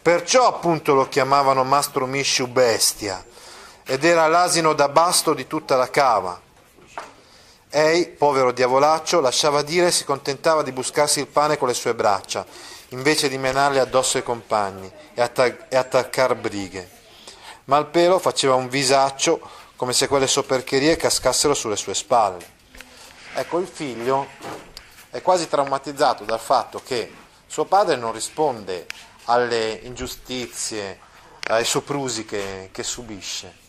Perciò 0.00 0.46
appunto 0.46 0.94
lo 0.94 1.08
chiamavano 1.08 1.64
Mastro 1.64 2.06
Misciu 2.06 2.46
Bestia 2.46 3.24
ed 3.84 4.04
era 4.04 4.28
l'asino 4.28 4.74
da 4.74 4.88
basto 4.88 5.34
di 5.34 5.48
tutta 5.48 5.74
la 5.74 5.90
cava. 5.90 6.40
Ei, 7.68 8.06
povero 8.06 8.52
diavolaccio, 8.52 9.20
lasciava 9.20 9.62
dire 9.62 9.88
e 9.88 9.90
si 9.90 10.04
contentava 10.04 10.62
di 10.62 10.70
buscarsi 10.70 11.18
il 11.18 11.26
pane 11.26 11.58
con 11.58 11.66
le 11.66 11.74
sue 11.74 11.94
braccia, 11.94 12.46
invece 12.88 13.28
di 13.28 13.38
menarle 13.38 13.80
addosso 13.80 14.16
ai 14.16 14.22
compagni 14.22 14.90
e, 15.14 15.20
attac- 15.20 15.66
e 15.68 15.76
attaccar 15.76 16.34
brighe. 16.34 16.96
Malpelo 17.64 18.18
faceva 18.18 18.54
un 18.54 18.68
visaccio 18.68 19.40
come 19.76 19.92
se 19.92 20.08
quelle 20.08 20.26
sopercherie 20.26 20.96
cascassero 20.96 21.54
sulle 21.54 21.76
sue 21.76 21.94
spalle. 21.94 22.56
Ecco, 23.34 23.58
il 23.58 23.68
figlio 23.68 24.26
è 25.10 25.22
quasi 25.22 25.48
traumatizzato 25.48 26.24
dal 26.24 26.40
fatto 26.40 26.80
che 26.84 27.12
suo 27.46 27.64
padre 27.64 27.96
non 27.96 28.12
risponde 28.12 28.86
alle 29.24 29.80
ingiustizie, 29.82 30.98
ai 31.48 31.64
soprusi 31.64 32.24
che, 32.24 32.70
che 32.72 32.82
subisce. 32.82 33.66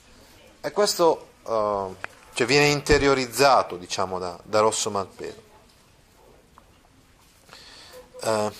E 0.61 0.71
questo 0.71 1.29
uh, 1.43 1.95
cioè 2.33 2.47
viene 2.47 2.67
interiorizzato 2.67 3.75
diciamo, 3.75 4.17
da, 4.17 4.39
da 4.43 4.59
Rosso 4.61 4.89
Malpelo. 4.89 5.47
Uh, 8.21 8.51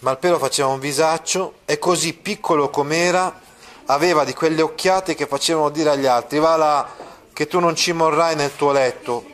Malpelo 0.00 0.38
faceva 0.38 0.68
un 0.68 0.78
visaccio 0.78 1.58
e 1.64 1.78
così 1.78 2.12
piccolo 2.14 2.70
com'era 2.70 3.40
aveva 3.86 4.22
di 4.24 4.32
quelle 4.32 4.62
occhiate 4.62 5.16
che 5.16 5.26
facevano 5.26 5.70
dire 5.70 5.90
agli 5.90 6.06
altri 6.06 6.38
va 6.38 6.56
là 6.56 6.88
che 7.32 7.48
tu 7.48 7.58
non 7.58 7.74
ci 7.74 7.92
morrai 7.92 8.36
nel 8.36 8.54
tuo 8.54 8.70
letto 8.70 9.26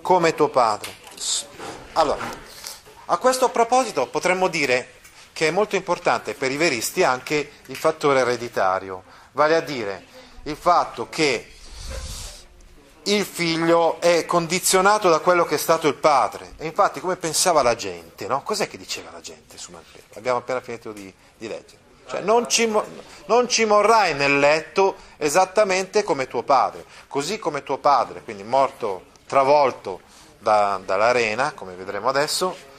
come 0.00 0.34
tuo 0.34 0.48
padre. 0.48 0.90
Allora, 1.92 2.28
a 3.06 3.16
questo 3.18 3.48
proposito 3.50 4.08
potremmo 4.08 4.48
dire 4.48 4.94
che 5.32 5.48
è 5.48 5.50
molto 5.52 5.76
importante 5.76 6.34
per 6.34 6.50
i 6.50 6.56
veristi 6.56 7.04
anche 7.04 7.52
il 7.66 7.76
fattore 7.76 8.20
ereditario, 8.20 9.04
vale 9.32 9.54
a 9.54 9.60
dire 9.60 10.04
il 10.44 10.56
fatto 10.56 11.08
che 11.08 11.51
il 13.04 13.24
figlio 13.24 14.00
è 14.00 14.24
condizionato 14.24 15.08
da 15.08 15.18
quello 15.18 15.44
che 15.44 15.56
è 15.56 15.58
stato 15.58 15.88
il 15.88 15.94
padre. 15.94 16.54
E 16.58 16.66
infatti 16.66 17.00
come 17.00 17.16
pensava 17.16 17.62
la 17.62 17.74
gente, 17.74 18.26
no? 18.26 18.42
Cos'è 18.42 18.68
che 18.68 18.78
diceva 18.78 19.10
la 19.10 19.20
gente 19.20 19.58
su 19.58 19.72
Malpelo? 19.72 20.04
Abbiamo 20.14 20.38
appena 20.38 20.60
finito 20.60 20.92
di, 20.92 21.12
di 21.36 21.48
leggere. 21.48 21.80
Cioè, 22.06 22.20
non 22.20 22.48
ci, 22.48 22.70
non 23.26 23.48
ci 23.48 23.64
morrai 23.64 24.14
nel 24.14 24.38
letto 24.38 24.96
esattamente 25.16 26.02
come 26.02 26.26
tuo 26.26 26.42
padre, 26.42 26.84
così 27.06 27.38
come 27.38 27.62
tuo 27.62 27.78
padre, 27.78 28.22
quindi 28.22 28.42
morto, 28.42 29.06
travolto 29.26 30.00
da, 30.38 30.80
dall'arena, 30.84 31.52
come 31.52 31.74
vedremo 31.74 32.08
adesso, 32.08 32.70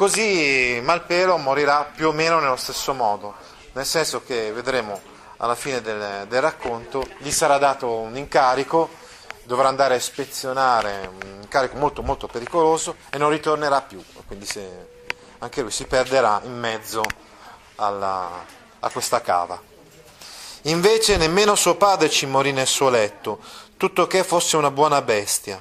Così 0.00 0.80
Malpelo 0.82 1.36
morirà 1.36 1.84
più 1.84 2.08
o 2.08 2.12
meno 2.12 2.40
nello 2.40 2.56
stesso 2.56 2.94
modo, 2.94 3.34
nel 3.72 3.84
senso 3.84 4.22
che 4.24 4.50
vedremo 4.50 4.98
alla 5.36 5.54
fine 5.54 5.82
del, 5.82 6.24
del 6.26 6.40
racconto, 6.40 7.06
gli 7.18 7.30
sarà 7.30 7.58
dato 7.58 7.96
un 7.96 8.16
incarico, 8.16 8.88
dovrà 9.50 9.66
andare 9.66 9.94
a 9.94 9.96
ispezionare 9.96 11.10
un 11.12 11.40
incarico 11.42 11.76
molto 11.76 12.02
molto 12.02 12.28
pericoloso 12.28 12.94
e 13.10 13.18
non 13.18 13.30
ritornerà 13.30 13.82
più, 13.82 14.00
quindi 14.28 14.46
se, 14.46 14.62
anche 15.38 15.62
lui 15.62 15.72
si 15.72 15.86
perderà 15.86 16.40
in 16.44 16.56
mezzo 16.56 17.02
alla, 17.74 18.44
a 18.78 18.90
questa 18.90 19.20
cava. 19.20 19.60
Invece 20.62 21.16
nemmeno 21.16 21.56
suo 21.56 21.74
padre 21.74 22.08
ci 22.08 22.26
morì 22.26 22.52
nel 22.52 22.68
suo 22.68 22.90
letto, 22.90 23.40
tutto 23.76 24.06
che 24.06 24.22
fosse 24.22 24.56
una 24.56 24.70
buona 24.70 25.02
bestia. 25.02 25.60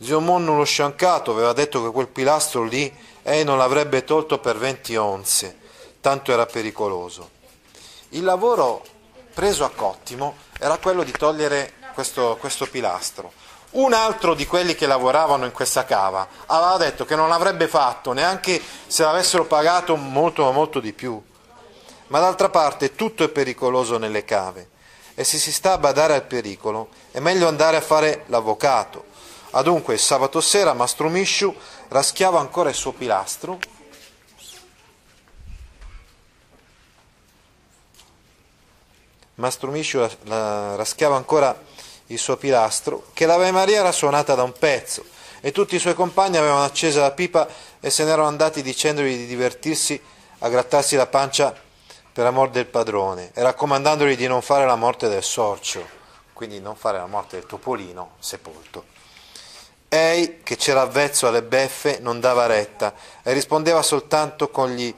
Zio 0.00 0.20
Monnu 0.20 0.54
lo 0.54 0.62
sciancato 0.62 1.32
aveva 1.32 1.52
detto 1.52 1.82
che 1.82 1.90
quel 1.90 2.06
pilastro 2.06 2.62
lì 2.62 2.96
ei 3.24 3.42
non 3.42 3.58
l'avrebbe 3.58 4.04
tolto 4.04 4.38
per 4.38 4.56
20 4.56 4.94
onze, 4.94 5.58
tanto 6.00 6.30
era 6.30 6.46
pericoloso. 6.46 7.30
Il 8.10 8.22
lavoro 8.22 8.84
preso 9.34 9.64
a 9.64 9.70
Cottimo 9.70 10.36
era 10.60 10.78
quello 10.78 11.02
di 11.02 11.10
togliere 11.10 11.72
questo, 11.96 12.36
questo 12.38 12.66
pilastro. 12.66 13.32
Un 13.70 13.94
altro 13.94 14.34
di 14.34 14.46
quelli 14.46 14.74
che 14.74 14.86
lavoravano 14.86 15.46
in 15.46 15.52
questa 15.52 15.86
cava 15.86 16.28
aveva 16.44 16.76
detto 16.76 17.06
che 17.06 17.16
non 17.16 17.30
l'avrebbe 17.30 17.68
fatto 17.68 18.12
neanche 18.12 18.60
se 18.86 19.02
l'avessero 19.02 19.46
pagato 19.46 19.96
molto 19.96 20.52
molto 20.52 20.78
di 20.78 20.92
più. 20.92 21.20
Ma 22.08 22.20
d'altra 22.20 22.50
parte 22.50 22.94
tutto 22.94 23.24
è 23.24 23.28
pericoloso 23.30 23.96
nelle 23.96 24.26
cave 24.26 24.68
e 25.14 25.24
se 25.24 25.38
si 25.38 25.50
sta 25.50 25.72
a 25.72 25.78
badare 25.78 26.12
al 26.14 26.24
pericolo 26.24 26.88
è 27.10 27.18
meglio 27.18 27.48
andare 27.48 27.78
a 27.78 27.80
fare 27.80 28.24
l'avvocato. 28.26 29.06
Adunque 29.52 29.94
il 29.94 30.00
sabato 30.00 30.42
sera 30.42 30.74
Mastro 30.74 31.08
Misciu 31.08 31.54
raschiava 31.88 32.38
ancora 32.38 32.68
il 32.68 32.74
suo 32.74 32.92
pilastro 32.92 33.58
Mastro 39.36 39.70
Miscio 39.70 40.10
raschiava 40.24 41.14
ancora 41.14 41.54
il 42.06 42.18
suo 42.18 42.36
pilastro, 42.36 43.06
che 43.12 43.26
l'Ave 43.26 43.50
Maria 43.50 43.80
era 43.80 43.92
suonata 43.92 44.34
da 44.34 44.42
un 44.42 44.52
pezzo, 44.52 45.04
e 45.40 45.52
tutti 45.52 45.76
i 45.76 45.78
suoi 45.78 45.94
compagni 45.94 46.36
avevano 46.36 46.64
accesa 46.64 47.00
la 47.00 47.12
pipa 47.12 47.46
e 47.80 47.90
se 47.90 48.04
ne 48.04 48.10
erano 48.10 48.28
andati 48.28 48.62
dicendogli 48.62 49.16
di 49.16 49.26
divertirsi 49.26 50.00
a 50.40 50.48
grattarsi 50.48 50.96
la 50.96 51.06
pancia 51.06 51.54
per 52.12 52.26
amor 52.26 52.50
del 52.50 52.66
padrone 52.66 53.30
e 53.34 53.42
raccomandandogli 53.42 54.16
di 54.16 54.26
non 54.26 54.42
fare 54.42 54.66
la 54.66 54.76
morte 54.76 55.08
del 55.08 55.22
sorcio, 55.22 55.86
quindi 56.32 56.60
non 56.60 56.74
fare 56.74 56.98
la 56.98 57.06
morte 57.06 57.36
del 57.36 57.46
topolino 57.46 58.12
sepolto. 58.18 58.84
Ei, 59.88 60.40
che 60.42 60.56
c'era 60.56 60.80
avvezzo 60.80 61.28
alle 61.28 61.42
beffe, 61.42 61.98
non 62.00 62.18
dava 62.18 62.46
retta 62.46 62.94
e 63.22 63.32
rispondeva 63.32 63.82
soltanto 63.82 64.50
con 64.50 64.70
gli 64.70 64.92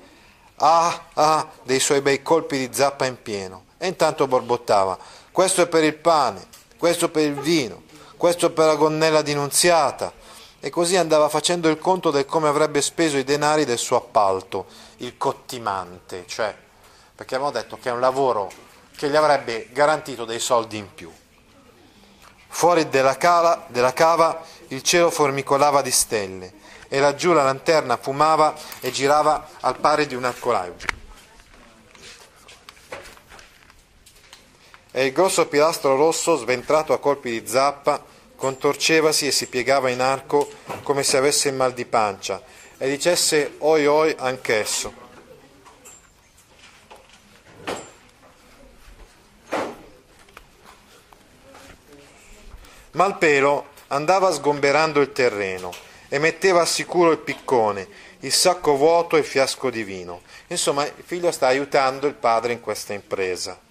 ah 0.57 1.05
ah 1.12 1.49
dei 1.62 1.79
suoi 1.79 2.00
bei 2.00 2.23
colpi 2.23 2.57
di 2.59 2.75
zappa 2.75 3.05
in 3.05 3.21
pieno. 3.21 3.65
E 3.79 3.87
intanto 3.87 4.27
borbottava: 4.27 4.97
Questo 5.31 5.62
è 5.62 5.67
per 5.67 5.85
il 5.85 5.95
pane, 5.95 6.47
questo 6.78 7.11
per 7.11 7.25
il 7.25 7.35
vino, 7.35 7.82
questo 8.16 8.52
per 8.52 8.66
la 8.66 8.76
gonnella 8.76 9.23
dinunziata. 9.23 10.12
E 10.61 10.70
così 10.70 10.97
andava 10.97 11.28
facendo 11.28 11.68
il 11.68 11.78
conto 11.78 12.11
del 12.11 12.25
come 12.25 12.49
avrebbe 12.49 12.80
speso 12.80 13.16
i 13.16 13.25
denari 13.25 13.64
del 13.64 13.78
suo 13.78 13.97
appalto, 13.97 14.66
il 14.99 15.16
cottimante, 15.16 16.25
cioè, 16.26 16.54
perché 17.14 17.35
avevamo 17.35 17.56
detto 17.56 17.78
che 17.80 17.90
è 17.90 17.92
un 17.92 18.00
lavoro 18.00 18.50
che 18.97 19.08
gli 19.08 19.14
avrebbe 19.14 19.68
garantito 19.70 20.25
dei 20.25 20.40
soldi 20.40 20.76
in 20.76 20.92
più. 20.92 21.12
Fuori 22.49 22.88
della 22.88 23.16
cava, 23.16 23.66
della 23.68 23.92
cava 23.92 24.42
il 24.68 24.82
cielo 24.82 25.11
formicolava 25.11 25.80
di 25.80 25.92
stelle 25.92 26.52
e 26.88 26.99
laggiù 26.99 27.32
la 27.32 27.44
lanterna 27.44 27.97
fumava 27.97 28.54
e 28.80 28.90
girava 28.90 29.49
al 29.61 29.78
pari 29.78 30.06
di 30.06 30.14
un 30.14 30.25
arcolaio. 30.25 30.98
E 34.99 35.07
il 35.07 35.12
grosso 35.12 35.47
pilastro 35.47 35.95
rosso, 35.95 36.35
sventrato 36.35 36.93
a 36.93 36.99
colpi 36.99 37.31
di 37.31 37.47
zappa, 37.47 38.05
contorcevasi 38.35 39.28
e 39.28 39.31
si 39.31 39.47
piegava 39.47 39.90
in 39.90 40.00
arco 40.00 40.50
come 40.83 41.05
se 41.05 41.17
avesse 41.17 41.50
il 41.50 41.55
mal 41.55 41.73
di 41.73 41.85
pancia 41.85 42.43
e 42.76 42.88
dicesse 42.88 43.55
oi 43.59 43.87
oi 43.87 44.12
anch'esso. 44.19 44.93
Malpelo 52.90 53.67
andava 53.87 54.33
sgomberando 54.33 55.00
il 55.00 55.12
terreno 55.12 55.73
e 56.09 56.19
metteva 56.19 56.62
al 56.62 56.67
sicuro 56.67 57.12
il 57.12 57.19
piccone, 57.19 57.87
il 58.19 58.33
sacco 58.33 58.75
vuoto 58.75 59.14
e 59.14 59.21
il 59.21 59.25
fiasco 59.25 59.71
di 59.71 59.85
vino. 59.85 60.23
Insomma, 60.49 60.85
il 60.85 61.05
figlio 61.05 61.31
sta 61.31 61.47
aiutando 61.47 62.09
il 62.09 62.14
padre 62.14 62.52
in 62.52 62.61
questa 62.61 62.95
impresa. 62.95 63.67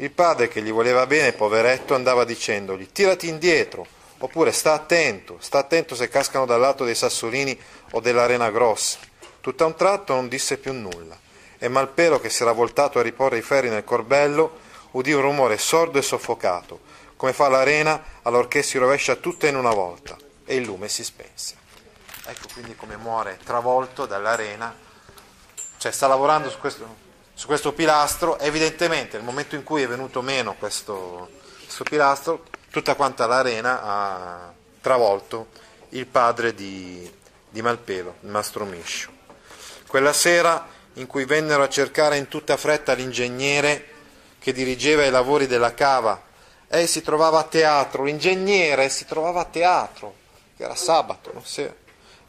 Il 0.00 0.12
padre 0.12 0.46
che 0.46 0.62
gli 0.62 0.70
voleva 0.70 1.06
bene, 1.06 1.32
poveretto, 1.32 1.94
andava 1.94 2.24
dicendogli 2.24 2.88
tirati 2.92 3.26
indietro, 3.28 3.84
oppure 4.18 4.52
sta 4.52 4.72
attento, 4.72 5.38
sta 5.40 5.58
attento 5.58 5.96
se 5.96 6.08
cascano 6.08 6.46
dal 6.46 6.60
lato 6.60 6.84
dei 6.84 6.94
sassolini 6.94 7.58
o 7.90 8.00
dell'arena 8.00 8.50
grossa. 8.50 8.98
Tutto 9.40 9.64
a 9.64 9.66
un 9.66 9.74
tratto 9.74 10.14
non 10.14 10.28
disse 10.28 10.56
più 10.56 10.72
nulla 10.72 11.18
e 11.58 11.66
Malpelo, 11.66 12.20
che 12.20 12.30
si 12.30 12.42
era 12.42 12.52
voltato 12.52 13.00
a 13.00 13.02
riporre 13.02 13.38
i 13.38 13.42
ferri 13.42 13.68
nel 13.68 13.82
corbello, 13.82 14.58
udì 14.92 15.12
un 15.12 15.20
rumore 15.20 15.58
sordo 15.58 15.98
e 15.98 16.02
soffocato, 16.02 16.78
come 17.16 17.32
fa 17.32 17.48
l'arena 17.48 18.00
allorché 18.22 18.62
si 18.62 18.78
rovescia 18.78 19.16
tutta 19.16 19.48
in 19.48 19.56
una 19.56 19.74
volta, 19.74 20.16
e 20.44 20.54
il 20.54 20.62
lume 20.62 20.88
si 20.88 21.02
spense. 21.02 21.56
Ecco 22.24 22.46
quindi 22.52 22.76
come 22.76 22.96
muore 22.96 23.38
travolto 23.42 24.06
dall'arena, 24.06 24.72
cioè 25.78 25.90
sta 25.90 26.06
lavorando 26.06 26.48
su 26.48 26.58
questo, 26.58 27.06
su 27.38 27.46
questo 27.46 27.72
pilastro, 27.72 28.36
evidentemente 28.40 29.16
nel 29.16 29.24
momento 29.24 29.54
in 29.54 29.62
cui 29.62 29.82
è 29.82 29.86
venuto 29.86 30.22
meno 30.22 30.56
questo, 30.58 31.30
questo 31.62 31.84
pilastro, 31.84 32.42
tutta 32.68 32.96
quanta 32.96 33.26
l'arena 33.26 33.80
ha 33.80 34.52
travolto 34.80 35.46
il 35.90 36.04
padre 36.06 36.52
di, 36.52 37.08
di 37.48 37.62
Malpelo, 37.62 38.16
il 38.22 38.30
mastro 38.30 38.64
Miscio. 38.64 39.12
Quella 39.86 40.12
sera 40.12 40.66
in 40.94 41.06
cui 41.06 41.26
vennero 41.26 41.62
a 41.62 41.68
cercare 41.68 42.16
in 42.16 42.26
tutta 42.26 42.56
fretta 42.56 42.94
l'ingegnere 42.94 43.86
che 44.40 44.52
dirigeva 44.52 45.04
i 45.04 45.10
lavori 45.10 45.46
della 45.46 45.74
cava. 45.74 46.20
Ei 46.66 46.88
si 46.88 47.02
trovava 47.02 47.38
a 47.38 47.44
teatro, 47.44 48.02
l'ingegnere 48.02 48.88
si 48.88 49.04
trovava 49.04 49.42
a 49.42 49.44
teatro, 49.44 50.12
era 50.56 50.74
sabato, 50.74 51.30
non, 51.32 51.44
si, 51.44 51.70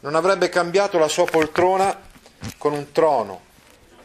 non 0.01 0.13
avrebbe 0.13 0.49
cambiato 0.49 0.99
la 0.99 1.07
sua 1.07 1.25
poltrona 1.25 1.99
con 2.59 2.73
un 2.73 2.91
trono, 2.91 3.47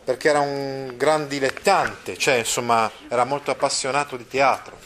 perché 0.05 0.29
era 0.29 0.41
un 0.41 0.93
gran 0.97 1.27
dilettante, 1.27 2.19
cioè 2.19 2.35
insomma 2.35 2.91
era 3.09 3.25
molto 3.25 3.51
appassionato 3.51 4.17
di 4.17 4.29
teatro. 4.29 4.79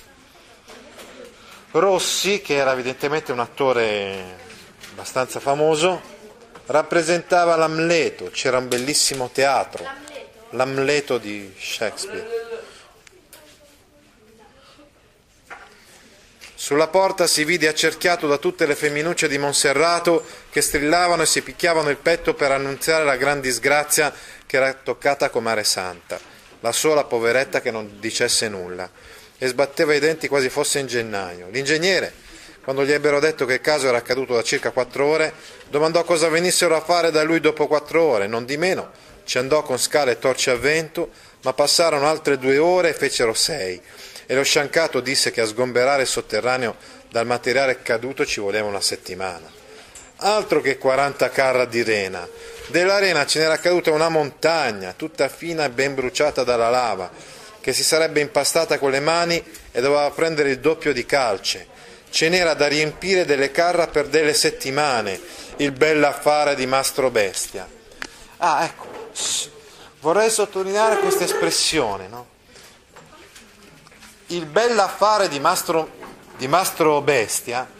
Rossi, 1.72 2.40
che 2.40 2.54
era 2.54 2.72
evidentemente 2.72 3.32
un 3.32 3.40
attore 3.40 4.37
abbastanza 4.92 5.40
famoso, 5.40 6.00
rappresentava 6.66 7.56
l'Amleto, 7.56 8.30
c'era 8.30 8.58
un 8.58 8.68
bellissimo 8.68 9.28
teatro, 9.30 9.84
l'Amleto 10.50 11.18
di 11.18 11.52
Shakespeare. 11.58 12.46
Sulla 16.54 16.88
porta 16.88 17.26
si 17.26 17.44
vide 17.44 17.68
accerchiato 17.68 18.26
da 18.26 18.37
tutte 18.37 18.66
le 18.66 18.75
femminucce 18.75 19.28
di 19.28 19.38
Monserrato 19.38 20.25
che 20.50 20.60
strillavano 20.60 21.22
e 21.22 21.26
si 21.26 21.40
picchiavano 21.40 21.88
il 21.88 21.96
petto 21.96 22.34
per 22.34 22.50
annunziare 22.50 23.04
la 23.04 23.16
gran 23.16 23.40
disgrazia 23.40 24.12
che 24.49 24.57
era 24.57 24.73
toccata 24.73 25.26
a 25.26 25.28
Comare 25.28 25.62
Santa, 25.62 26.19
la 26.61 26.73
sola 26.73 27.05
poveretta 27.05 27.61
che 27.61 27.71
non 27.71 27.99
dicesse 28.00 28.49
nulla, 28.49 28.90
e 29.37 29.47
sbatteva 29.47 29.95
i 29.95 30.00
denti 30.00 30.26
quasi 30.26 30.49
fosse 30.49 30.78
in 30.78 30.87
gennaio. 30.87 31.49
L'ingegnere, 31.50 32.11
quando 32.64 32.83
gli 32.83 32.93
ebbero 32.93 33.21
detto 33.21 33.45
che 33.45 33.55
il 33.55 33.61
caso 33.61 33.88
era 33.88 33.99
accaduto 33.99 34.33
da 34.33 34.43
circa 34.43 34.71
quattro 34.71 35.05
ore, 35.05 35.35
domandò 35.69 36.02
cosa 36.02 36.31
venissero 36.31 36.75
a 36.75 36.81
fare 36.81 37.11
da 37.11 37.23
lui 37.25 37.40
dopo 37.40 37.67
quattro 37.67 38.02
ore, 38.02 38.26
non 38.26 38.47
di 38.47 38.57
meno 38.57 38.90
ci 39.26 39.37
andò 39.37 39.61
con 39.61 39.76
scale 39.76 40.12
e 40.12 40.19
torce 40.19 40.50
a 40.50 40.57
vento, 40.57 41.11
ma 41.43 41.52
passarono 41.52 42.09
altre 42.09 42.38
due 42.38 42.57
ore 42.57 42.88
e 42.88 42.95
fecero 42.95 43.35
sei, 43.35 43.78
e 44.25 44.35
lo 44.35 44.43
sciancato 44.43 45.00
disse 45.00 45.31
che 45.31 45.43
a 45.43 45.47
sgomberare 45.47 46.00
il 46.00 46.09
sotterraneo 46.09 46.76
dal 47.11 47.26
materiale 47.26 47.83
caduto 47.83 48.25
ci 48.25 48.40
voleva 48.40 48.67
una 48.67 48.81
settimana. 48.81 49.57
Altro 50.18 50.60
che 50.60 50.78
40 50.78 51.30
carra 51.30 51.64
di 51.64 51.82
rena. 51.82 52.26
Dell'arena 52.68 53.25
ce 53.25 53.38
n'era 53.38 53.58
caduta 53.58 53.90
una 53.92 54.08
montagna, 54.08 54.92
tutta 54.96 55.28
fina 55.28 55.64
e 55.64 55.70
ben 55.70 55.94
bruciata 55.94 56.44
dalla 56.44 56.70
lava, 56.70 57.10
che 57.60 57.72
si 57.72 57.82
sarebbe 57.82 58.20
impastata 58.20 58.78
con 58.78 58.90
le 58.90 59.00
mani 59.00 59.42
e 59.70 59.80
doveva 59.80 60.10
prendere 60.10 60.50
il 60.50 60.60
doppio 60.60 60.92
di 60.92 61.06
calce 61.06 61.76
ce 62.10 62.28
n'era 62.28 62.54
da 62.54 62.66
riempire 62.66 63.25
delle 63.25 63.50
carra 63.50 63.86
per 63.86 64.08
delle 64.08 64.34
settimane, 64.34 65.21
il 65.56 65.73
bell'affare 65.73 66.54
di 66.54 66.66
Mastro 66.66 67.10
Bestia. 67.10 67.69
Ah, 68.38 68.64
ecco, 68.64 69.10
vorrei 70.00 70.30
sottolineare 70.30 70.99
questa 70.99 71.25
espressione, 71.25 72.08
no? 72.08 72.26
Il 74.28 74.47
bell'affare 74.47 75.28
di 75.28 75.40
Mastro, 75.40 75.90
di 76.36 76.47
Mastro 76.49 77.00
Bestia 77.00 77.76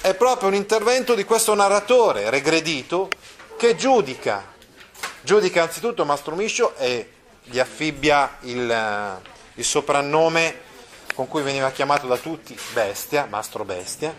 è 0.00 0.14
proprio 0.14 0.48
un 0.48 0.54
intervento 0.54 1.14
di 1.14 1.24
questo 1.24 1.54
narratore 1.54 2.30
regredito 2.30 3.08
che 3.56 3.74
giudica, 3.74 4.44
giudica 5.20 5.62
anzitutto 5.62 6.04
Mastro 6.04 6.34
Miscio 6.34 6.76
e 6.76 7.12
gli 7.42 7.58
affibbia 7.58 8.36
il, 8.42 9.20
il 9.54 9.64
soprannome 9.64 10.66
con 11.14 11.26
cui 11.26 11.42
veniva 11.42 11.70
chiamato 11.72 12.06
da 12.06 12.16
tutti 12.16 12.56
bestia, 12.72 13.26
mastro 13.28 13.64
bestia, 13.64 14.14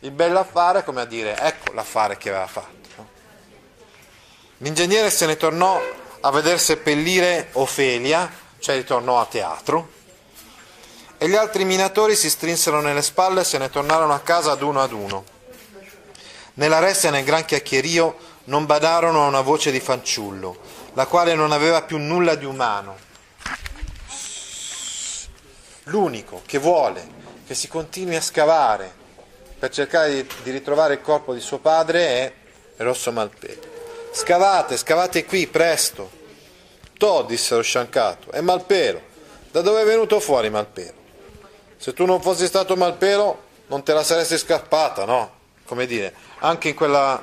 il 0.00 0.10
bell'affare 0.10 0.82
come 0.82 1.02
a 1.02 1.04
dire 1.04 1.36
ecco 1.38 1.72
l'affare 1.72 2.16
che 2.16 2.30
aveva 2.30 2.46
fatto. 2.46 2.80
L'ingegnere 4.58 5.10
se 5.10 5.26
ne 5.26 5.36
tornò 5.36 5.80
a 6.20 6.30
veder 6.30 6.58
seppellire 6.58 7.48
Ofelia, 7.52 8.32
cioè 8.58 8.76
ritornò 8.76 9.20
a 9.20 9.26
teatro, 9.26 9.90
e 11.22 11.28
gli 11.28 11.36
altri 11.36 11.64
minatori 11.64 12.16
si 12.16 12.28
strinsero 12.28 12.80
nelle 12.80 13.00
spalle 13.00 13.42
e 13.42 13.44
se 13.44 13.56
ne 13.56 13.70
tornarono 13.70 14.12
a 14.12 14.18
casa 14.18 14.50
ad 14.50 14.62
uno 14.62 14.82
ad 14.82 14.90
uno. 14.90 15.24
Nella 16.54 16.80
ressa 16.80 17.06
e 17.06 17.10
nel 17.12 17.22
gran 17.22 17.44
chiacchierio 17.44 18.16
non 18.44 18.66
badarono 18.66 19.22
a 19.22 19.28
una 19.28 19.40
voce 19.40 19.70
di 19.70 19.78
fanciullo, 19.78 20.56
la 20.94 21.06
quale 21.06 21.36
non 21.36 21.52
aveva 21.52 21.82
più 21.82 21.98
nulla 21.98 22.34
di 22.34 22.44
umano 22.44 23.10
l'unico 25.84 26.42
che 26.44 26.58
vuole 26.58 27.20
che 27.46 27.54
si 27.54 27.68
continui 27.68 28.16
a 28.16 28.20
scavare 28.20 28.92
per 29.58 29.70
cercare 29.70 30.26
di, 30.42 30.50
ritrovare 30.50 30.94
il 30.94 31.00
corpo 31.02 31.34
di 31.34 31.40
suo 31.40 31.58
padre 31.58 32.00
è 32.00 32.32
Rosso 32.78 33.12
Malpelo. 33.12 33.70
Scavate, 34.10 34.76
scavate 34.76 35.24
qui, 35.24 35.46
presto. 35.46 36.10
To, 36.98 37.22
disse 37.22 37.54
lo 37.54 37.62
sciancato, 37.62 38.32
è 38.32 38.40
Malpelo. 38.40 39.00
Da 39.52 39.60
dove 39.60 39.82
è 39.82 39.84
venuto 39.84 40.18
fuori 40.18 40.50
Malpelo? 40.50 41.01
Se 41.82 41.92
tu 41.92 42.04
non 42.04 42.22
fossi 42.22 42.46
stato 42.46 42.76
Malpelo 42.76 43.50
non 43.66 43.82
te 43.82 43.92
la 43.92 44.04
saresti 44.04 44.38
scappata, 44.38 45.04
no? 45.04 45.40
Come 45.64 45.86
dire, 45.86 46.14
anche 46.38 46.68
in 46.68 46.74
quella... 46.76 47.20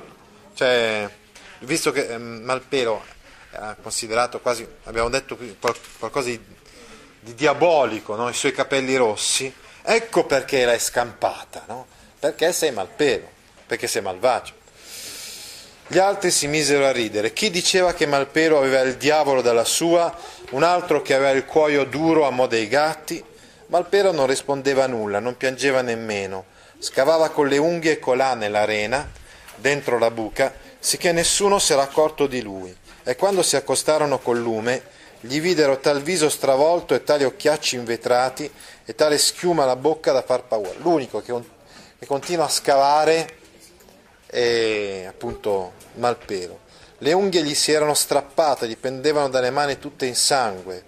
cioè, 0.53 1.09
visto 1.59 1.91
che 1.91 2.07
eh, 2.07 2.17
Malpelo 2.17 3.01
era 3.51 3.77
considerato 3.81 4.41
quasi, 4.41 4.67
abbiamo 4.83 5.07
detto 5.07 5.37
qualcosa 5.97 6.27
di 6.27 6.57
di 7.19 7.35
diabolico, 7.35 8.15
no? 8.15 8.29
i 8.29 8.33
suoi 8.33 8.51
capelli 8.51 8.95
rossi, 8.95 9.53
ecco 9.81 10.25
perché 10.25 10.65
l'hai 10.65 10.79
scampata, 10.79 11.63
no? 11.67 11.87
perché 12.19 12.51
sei 12.53 12.71
malpelo, 12.71 13.29
perché 13.65 13.87
sei 13.87 14.01
malvagio. 14.01 14.53
Gli 15.87 15.97
altri 15.97 16.29
si 16.29 16.47
misero 16.47 16.85
a 16.85 16.91
ridere. 16.91 17.33
Chi 17.33 17.49
diceva 17.49 17.93
che 17.93 18.05
Malpelo 18.05 18.59
aveva 18.59 18.81
il 18.81 18.95
diavolo 18.95 19.41
dalla 19.41 19.63
sua, 19.63 20.15
un 20.51 20.61
altro 20.61 21.01
che 21.01 21.15
aveva 21.15 21.31
il 21.31 21.45
cuoio 21.45 21.83
duro 21.85 22.27
a 22.27 22.29
mo' 22.29 22.45
dei 22.45 22.67
gatti. 22.67 23.23
Malpelo 23.69 24.11
non 24.11 24.25
rispondeva 24.25 24.87
nulla, 24.87 25.19
non 25.19 25.37
piangeva 25.37 25.81
nemmeno. 25.81 26.45
Scavava 26.79 27.29
con 27.29 27.47
le 27.47 27.59
unghie 27.59 27.99
colà 27.99 28.33
nell'arena, 28.33 29.07
dentro 29.57 29.99
la 29.99 30.09
buca, 30.09 30.51
sicché 30.79 31.11
nessuno 31.11 31.59
si 31.59 31.73
era 31.73 31.83
accorto 31.83 32.25
di 32.25 32.41
lui. 32.41 32.75
E 33.03 33.15
quando 33.15 33.43
si 33.43 33.55
accostarono 33.55 34.17
col 34.17 34.39
lume, 34.39 34.81
gli 35.19 35.39
videro 35.39 35.77
tal 35.77 36.01
viso 36.01 36.29
stravolto 36.29 36.95
e 36.95 37.03
tali 37.03 37.25
occhiacci 37.25 37.75
invetrati 37.75 38.51
e 38.85 38.95
tale 38.95 39.19
schiuma 39.19 39.63
alla 39.63 39.75
bocca 39.75 40.13
da 40.13 40.23
far 40.23 40.45
paura. 40.45 40.73
L'unico 40.77 41.21
che, 41.21 41.33
che 41.99 42.07
continua 42.07 42.45
a 42.45 42.49
scavare 42.49 43.35
è 44.25 45.05
appunto 45.07 45.73
Malpelo. 45.93 46.61
Le 46.97 47.13
unghie 47.13 47.43
gli 47.43 47.53
si 47.53 47.71
erano 47.71 47.93
strappate, 47.93 48.67
gli 48.67 48.77
pendevano 48.77 49.29
dalle 49.29 49.51
mani 49.51 49.77
tutte 49.77 50.07
in 50.07 50.15
sangue. 50.15 50.85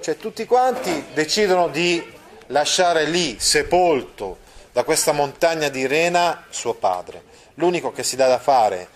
Cioè 0.00 0.16
tutti 0.16 0.46
quanti 0.46 1.06
decidono 1.12 1.68
di 1.68 2.02
lasciare 2.46 3.04
lì, 3.04 3.38
sepolto 3.38 4.38
da 4.72 4.84
questa 4.84 5.12
montagna 5.12 5.68
di 5.68 5.86
rena, 5.86 6.44
suo 6.50 6.74
padre. 6.74 7.24
L'unico 7.54 7.92
che 7.92 8.02
si 8.02 8.16
dà 8.16 8.28
da 8.28 8.38
fare 8.38 8.88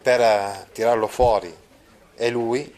per 0.00 0.20
eh, 0.20 0.66
tirarlo 0.72 1.06
fuori 1.06 1.54
è 2.14 2.30
lui, 2.30 2.74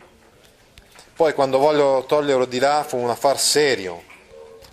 poi 1.19 1.35
quando 1.35 1.59
voglio 1.59 2.05
toglierlo 2.07 2.45
di 2.45 2.61
là 2.61 2.85
fu 2.87 2.97
un 2.97 3.11
affar 3.11 3.41
serio. 3.41 4.03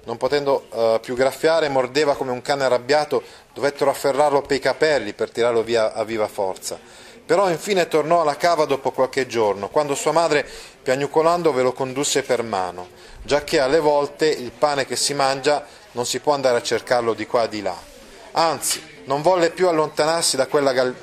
Non 0.04 0.18
potendo 0.18 0.68
uh, 0.70 1.00
più 1.00 1.16
graffiare, 1.16 1.70
mordeva 1.70 2.16
come 2.16 2.30
un 2.30 2.44
cane 2.44 2.64
arrabbiato, 2.64 3.24
dovettero 3.52 3.90
afferrarlo 3.90 4.44
per 4.44 4.58
i 4.58 4.60
capelli 4.60 5.14
per 5.14 5.32
tirarlo 5.32 5.64
via 5.64 5.94
a 5.94 6.04
viva 6.04 6.28
forza. 6.28 6.80
Però 7.26 7.50
infine 7.50 7.88
tornò 7.88 8.22
alla 8.22 8.36
cava 8.36 8.66
dopo 8.66 8.92
qualche 8.92 9.26
giorno, 9.26 9.70
quando 9.70 9.96
sua 9.96 10.12
madre, 10.12 10.48
piagnucolando, 10.86 11.52
ve 11.52 11.64
lo 11.64 11.74
condusse 11.74 12.22
per 12.22 12.44
mano, 12.44 12.90
giacché 13.24 13.60
alle 13.60 13.80
volte 13.80 14.28
il 14.28 14.52
pane 14.52 14.86
che 14.86 14.96
si 14.96 15.16
mangia 15.16 15.66
non 15.94 16.06
si 16.06 16.20
può 16.20 16.36
andare 16.36 16.58
a 16.58 16.62
cercarlo 16.62 17.16
di 17.16 17.26
qua 17.26 17.46
e 17.46 17.50
di 17.50 17.64
là. 17.64 17.76
Anzi, 18.34 19.02
non 19.06 19.24
volle 19.24 19.50
più 19.50 19.68
allontanarsi 19.68 20.36
da 20.36 20.46
quella 20.46 20.74
gal- 20.74 20.96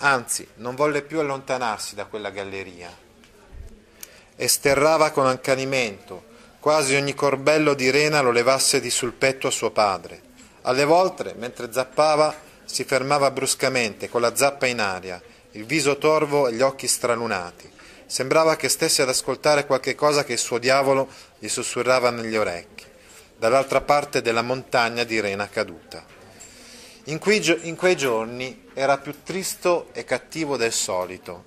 Anzi, 0.00 0.46
non 0.56 0.74
volle 0.74 1.00
più 1.00 1.18
allontanarsi 1.18 1.94
da 1.94 2.04
quella 2.04 2.28
galleria. 2.28 2.94
Esterrava 4.36 5.10
con 5.10 5.26
accanimento, 5.26 6.24
quasi 6.60 6.94
ogni 6.94 7.14
corbello 7.14 7.72
di 7.72 7.88
rena 7.88 8.20
lo 8.20 8.32
levasse 8.32 8.80
di 8.80 8.90
sul 8.90 9.14
petto 9.14 9.46
a 9.46 9.50
suo 9.50 9.70
padre. 9.70 10.20
Alle 10.62 10.84
volte, 10.84 11.32
mentre 11.38 11.72
zappava, 11.72 12.34
si 12.66 12.84
fermava 12.84 13.30
bruscamente, 13.30 14.10
con 14.10 14.20
la 14.20 14.36
zappa 14.36 14.66
in 14.66 14.80
aria, 14.80 15.22
il 15.56 15.64
viso 15.64 15.96
torvo 15.96 16.48
e 16.48 16.52
gli 16.52 16.60
occhi 16.60 16.86
stralunati. 16.86 17.70
Sembrava 18.06 18.56
che 18.56 18.68
stesse 18.68 19.02
ad 19.02 19.08
ascoltare 19.08 19.66
qualche 19.66 19.94
cosa 19.94 20.22
che 20.22 20.34
il 20.34 20.38
suo 20.38 20.58
diavolo 20.58 21.08
gli 21.38 21.48
sussurrava 21.48 22.10
negli 22.10 22.36
orecchi, 22.36 22.84
dall'altra 23.36 23.80
parte 23.80 24.22
della 24.22 24.42
montagna 24.42 25.02
di 25.02 25.18
rena 25.18 25.48
caduta. 25.48 26.04
In 27.04 27.18
quei, 27.18 27.42
in 27.62 27.74
quei 27.74 27.96
giorni 27.96 28.68
era 28.74 28.98
più 28.98 29.22
tristo 29.22 29.88
e 29.92 30.04
cattivo 30.04 30.56
del 30.56 30.72
solito, 30.72 31.44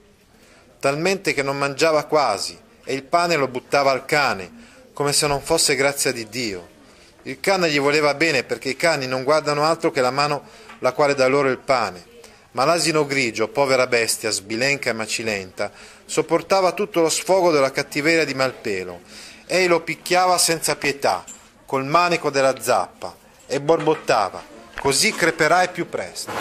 talmente 0.79 1.33
che 1.33 1.43
non 1.43 1.57
mangiava 1.57 2.05
quasi 2.05 2.59
e 2.83 2.93
il 2.93 3.03
pane 3.03 3.35
lo 3.35 3.47
buttava 3.47 3.91
al 3.91 4.05
cane, 4.05 4.67
come 4.91 5.13
se 5.13 5.27
non 5.27 5.41
fosse 5.41 5.75
grazia 5.75 6.11
di 6.11 6.27
Dio. 6.27 6.77
Il 7.23 7.39
cane 7.39 7.69
gli 7.69 7.79
voleva 7.79 8.15
bene 8.15 8.43
perché 8.43 8.69
i 8.69 8.75
cani 8.75 9.05
non 9.05 9.23
guardano 9.23 9.63
altro 9.63 9.91
che 9.91 10.01
la 10.01 10.11
mano 10.11 10.43
la 10.79 10.93
quale 10.93 11.13
dà 11.13 11.27
loro 11.27 11.49
il 11.49 11.59
pane. 11.59 12.08
Ma 12.51 12.65
l'asino 12.65 13.05
grigio, 13.05 13.47
povera 13.47 13.87
bestia, 13.87 14.31
sbilenca 14.31 14.89
e 14.89 14.93
macilenta, 14.93 15.71
sopportava 16.05 16.71
tutto 16.71 17.01
lo 17.01 17.09
sfogo 17.09 17.51
della 17.51 17.71
cattiveria 17.71 18.25
di 18.25 18.33
Malpelo. 18.33 19.01
Ei 19.45 19.67
lo 19.67 19.81
picchiava 19.81 20.37
senza 20.37 20.75
pietà, 20.75 21.23
col 21.65 21.85
manico 21.85 22.29
della 22.29 22.59
zappa, 22.59 23.15
e 23.45 23.61
borbottava, 23.61 24.43
così 24.79 25.11
creperai 25.11 25.69
più 25.69 25.87
presto. 25.87 26.31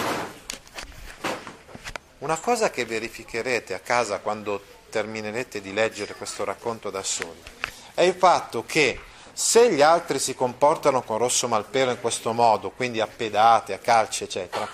Una 2.18 2.36
cosa 2.36 2.70
che 2.70 2.84
verificherete 2.84 3.74
a 3.74 3.78
casa 3.78 4.18
quando 4.18 4.62
terminerete 4.90 5.60
di 5.60 5.72
leggere 5.72 6.14
questo 6.14 6.44
racconto 6.44 6.90
da 6.90 7.02
soli 7.02 7.40
è 7.94 8.02
il 8.02 8.14
fatto 8.14 8.64
che 8.64 9.00
se 9.32 9.72
gli 9.72 9.82
altri 9.82 10.18
si 10.18 10.34
comportano 10.34 11.02
con 11.02 11.18
Rosso 11.18 11.48
Malpelo 11.48 11.90
in 11.90 12.00
questo 12.00 12.32
modo, 12.32 12.70
quindi 12.70 13.00
a 13.00 13.06
pedate, 13.06 13.72
a 13.72 13.78
calci, 13.78 14.24
eccetera, 14.24 14.68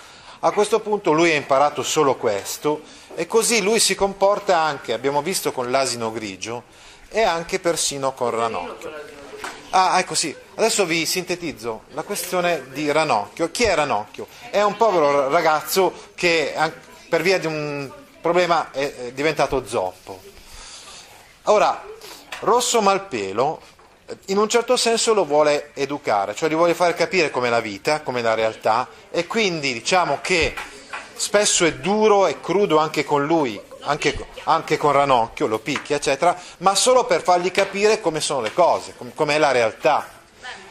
a 0.46 0.52
questo 0.52 0.80
punto 0.80 1.12
lui 1.12 1.30
ha 1.30 1.36
imparato 1.36 1.82
solo 1.82 2.16
questo 2.16 2.82
e 3.14 3.26
così 3.26 3.62
lui 3.62 3.80
si 3.80 3.94
comporta 3.94 4.58
anche, 4.58 4.92
abbiamo 4.92 5.22
visto 5.22 5.52
con 5.52 5.70
l'asino 5.70 6.12
grigio 6.12 6.64
e 7.08 7.22
anche 7.22 7.58
persino 7.58 8.12
con 8.12 8.28
Ranocchio. 8.28 8.92
Ah, 9.70 9.98
ecco 9.98 10.14
sì, 10.14 10.36
adesso 10.56 10.84
vi 10.84 11.06
sintetizzo 11.06 11.84
la 11.94 12.02
questione 12.02 12.66
di 12.72 12.92
Ranocchio. 12.92 13.50
Chi 13.50 13.64
è 13.64 13.74
Ranocchio? 13.74 14.26
È 14.50 14.60
un 14.60 14.76
povero 14.76 15.30
ragazzo 15.30 16.10
che 16.14 16.54
per 17.08 17.22
via 17.22 17.38
di 17.38 17.46
un 17.46 17.90
problema 18.20 18.70
è 18.70 19.12
diventato 19.14 19.66
zoppo. 19.66 20.20
Ora, 21.44 21.82
Rosso 22.40 22.82
Malpelo 22.82 23.60
in 24.26 24.38
un 24.38 24.48
certo 24.48 24.76
senso 24.76 25.14
lo 25.14 25.24
vuole 25.24 25.70
educare, 25.74 26.34
cioè 26.34 26.48
gli 26.48 26.54
vuole 26.54 26.74
far 26.74 26.94
capire 26.94 27.30
com'è 27.30 27.48
la 27.48 27.60
vita, 27.60 28.02
com'è 28.02 28.20
la 28.20 28.34
realtà 28.34 28.88
e 29.10 29.26
quindi 29.26 29.72
diciamo 29.72 30.18
che 30.20 30.54
spesso 31.14 31.64
è 31.64 31.74
duro 31.74 32.26
e 32.26 32.40
crudo 32.40 32.78
anche 32.78 33.04
con 33.04 33.24
lui, 33.24 33.58
anche, 33.80 34.26
anche 34.44 34.76
con 34.76 34.92
Ranocchio, 34.92 35.46
lo 35.46 35.58
picchia, 35.58 35.96
eccetera, 35.96 36.38
ma 36.58 36.74
solo 36.74 37.04
per 37.04 37.22
fargli 37.22 37.50
capire 37.50 38.00
come 38.00 38.20
sono 38.20 38.42
le 38.42 38.52
cose, 38.52 38.94
com- 38.96 39.12
com'è 39.14 39.38
la 39.38 39.52
realtà. 39.52 40.08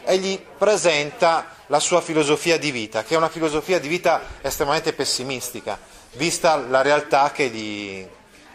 E 0.06 0.18
gli 0.18 0.38
presenta 0.58 1.56
la 1.68 1.80
sua 1.80 2.02
filosofia 2.02 2.58
di 2.58 2.72
vita, 2.72 3.04
che 3.04 3.16
è 3.16 3.18
una 3.18 3.30
filosofia 3.30 3.80
di 3.80 3.88
vita 3.88 4.22
estremamente 4.42 4.94
pessimistica, 4.94 5.80
vista 6.14 6.56
la 6.58 6.82
realtà 6.82 7.32
che 7.32 7.48
gli 7.48 8.06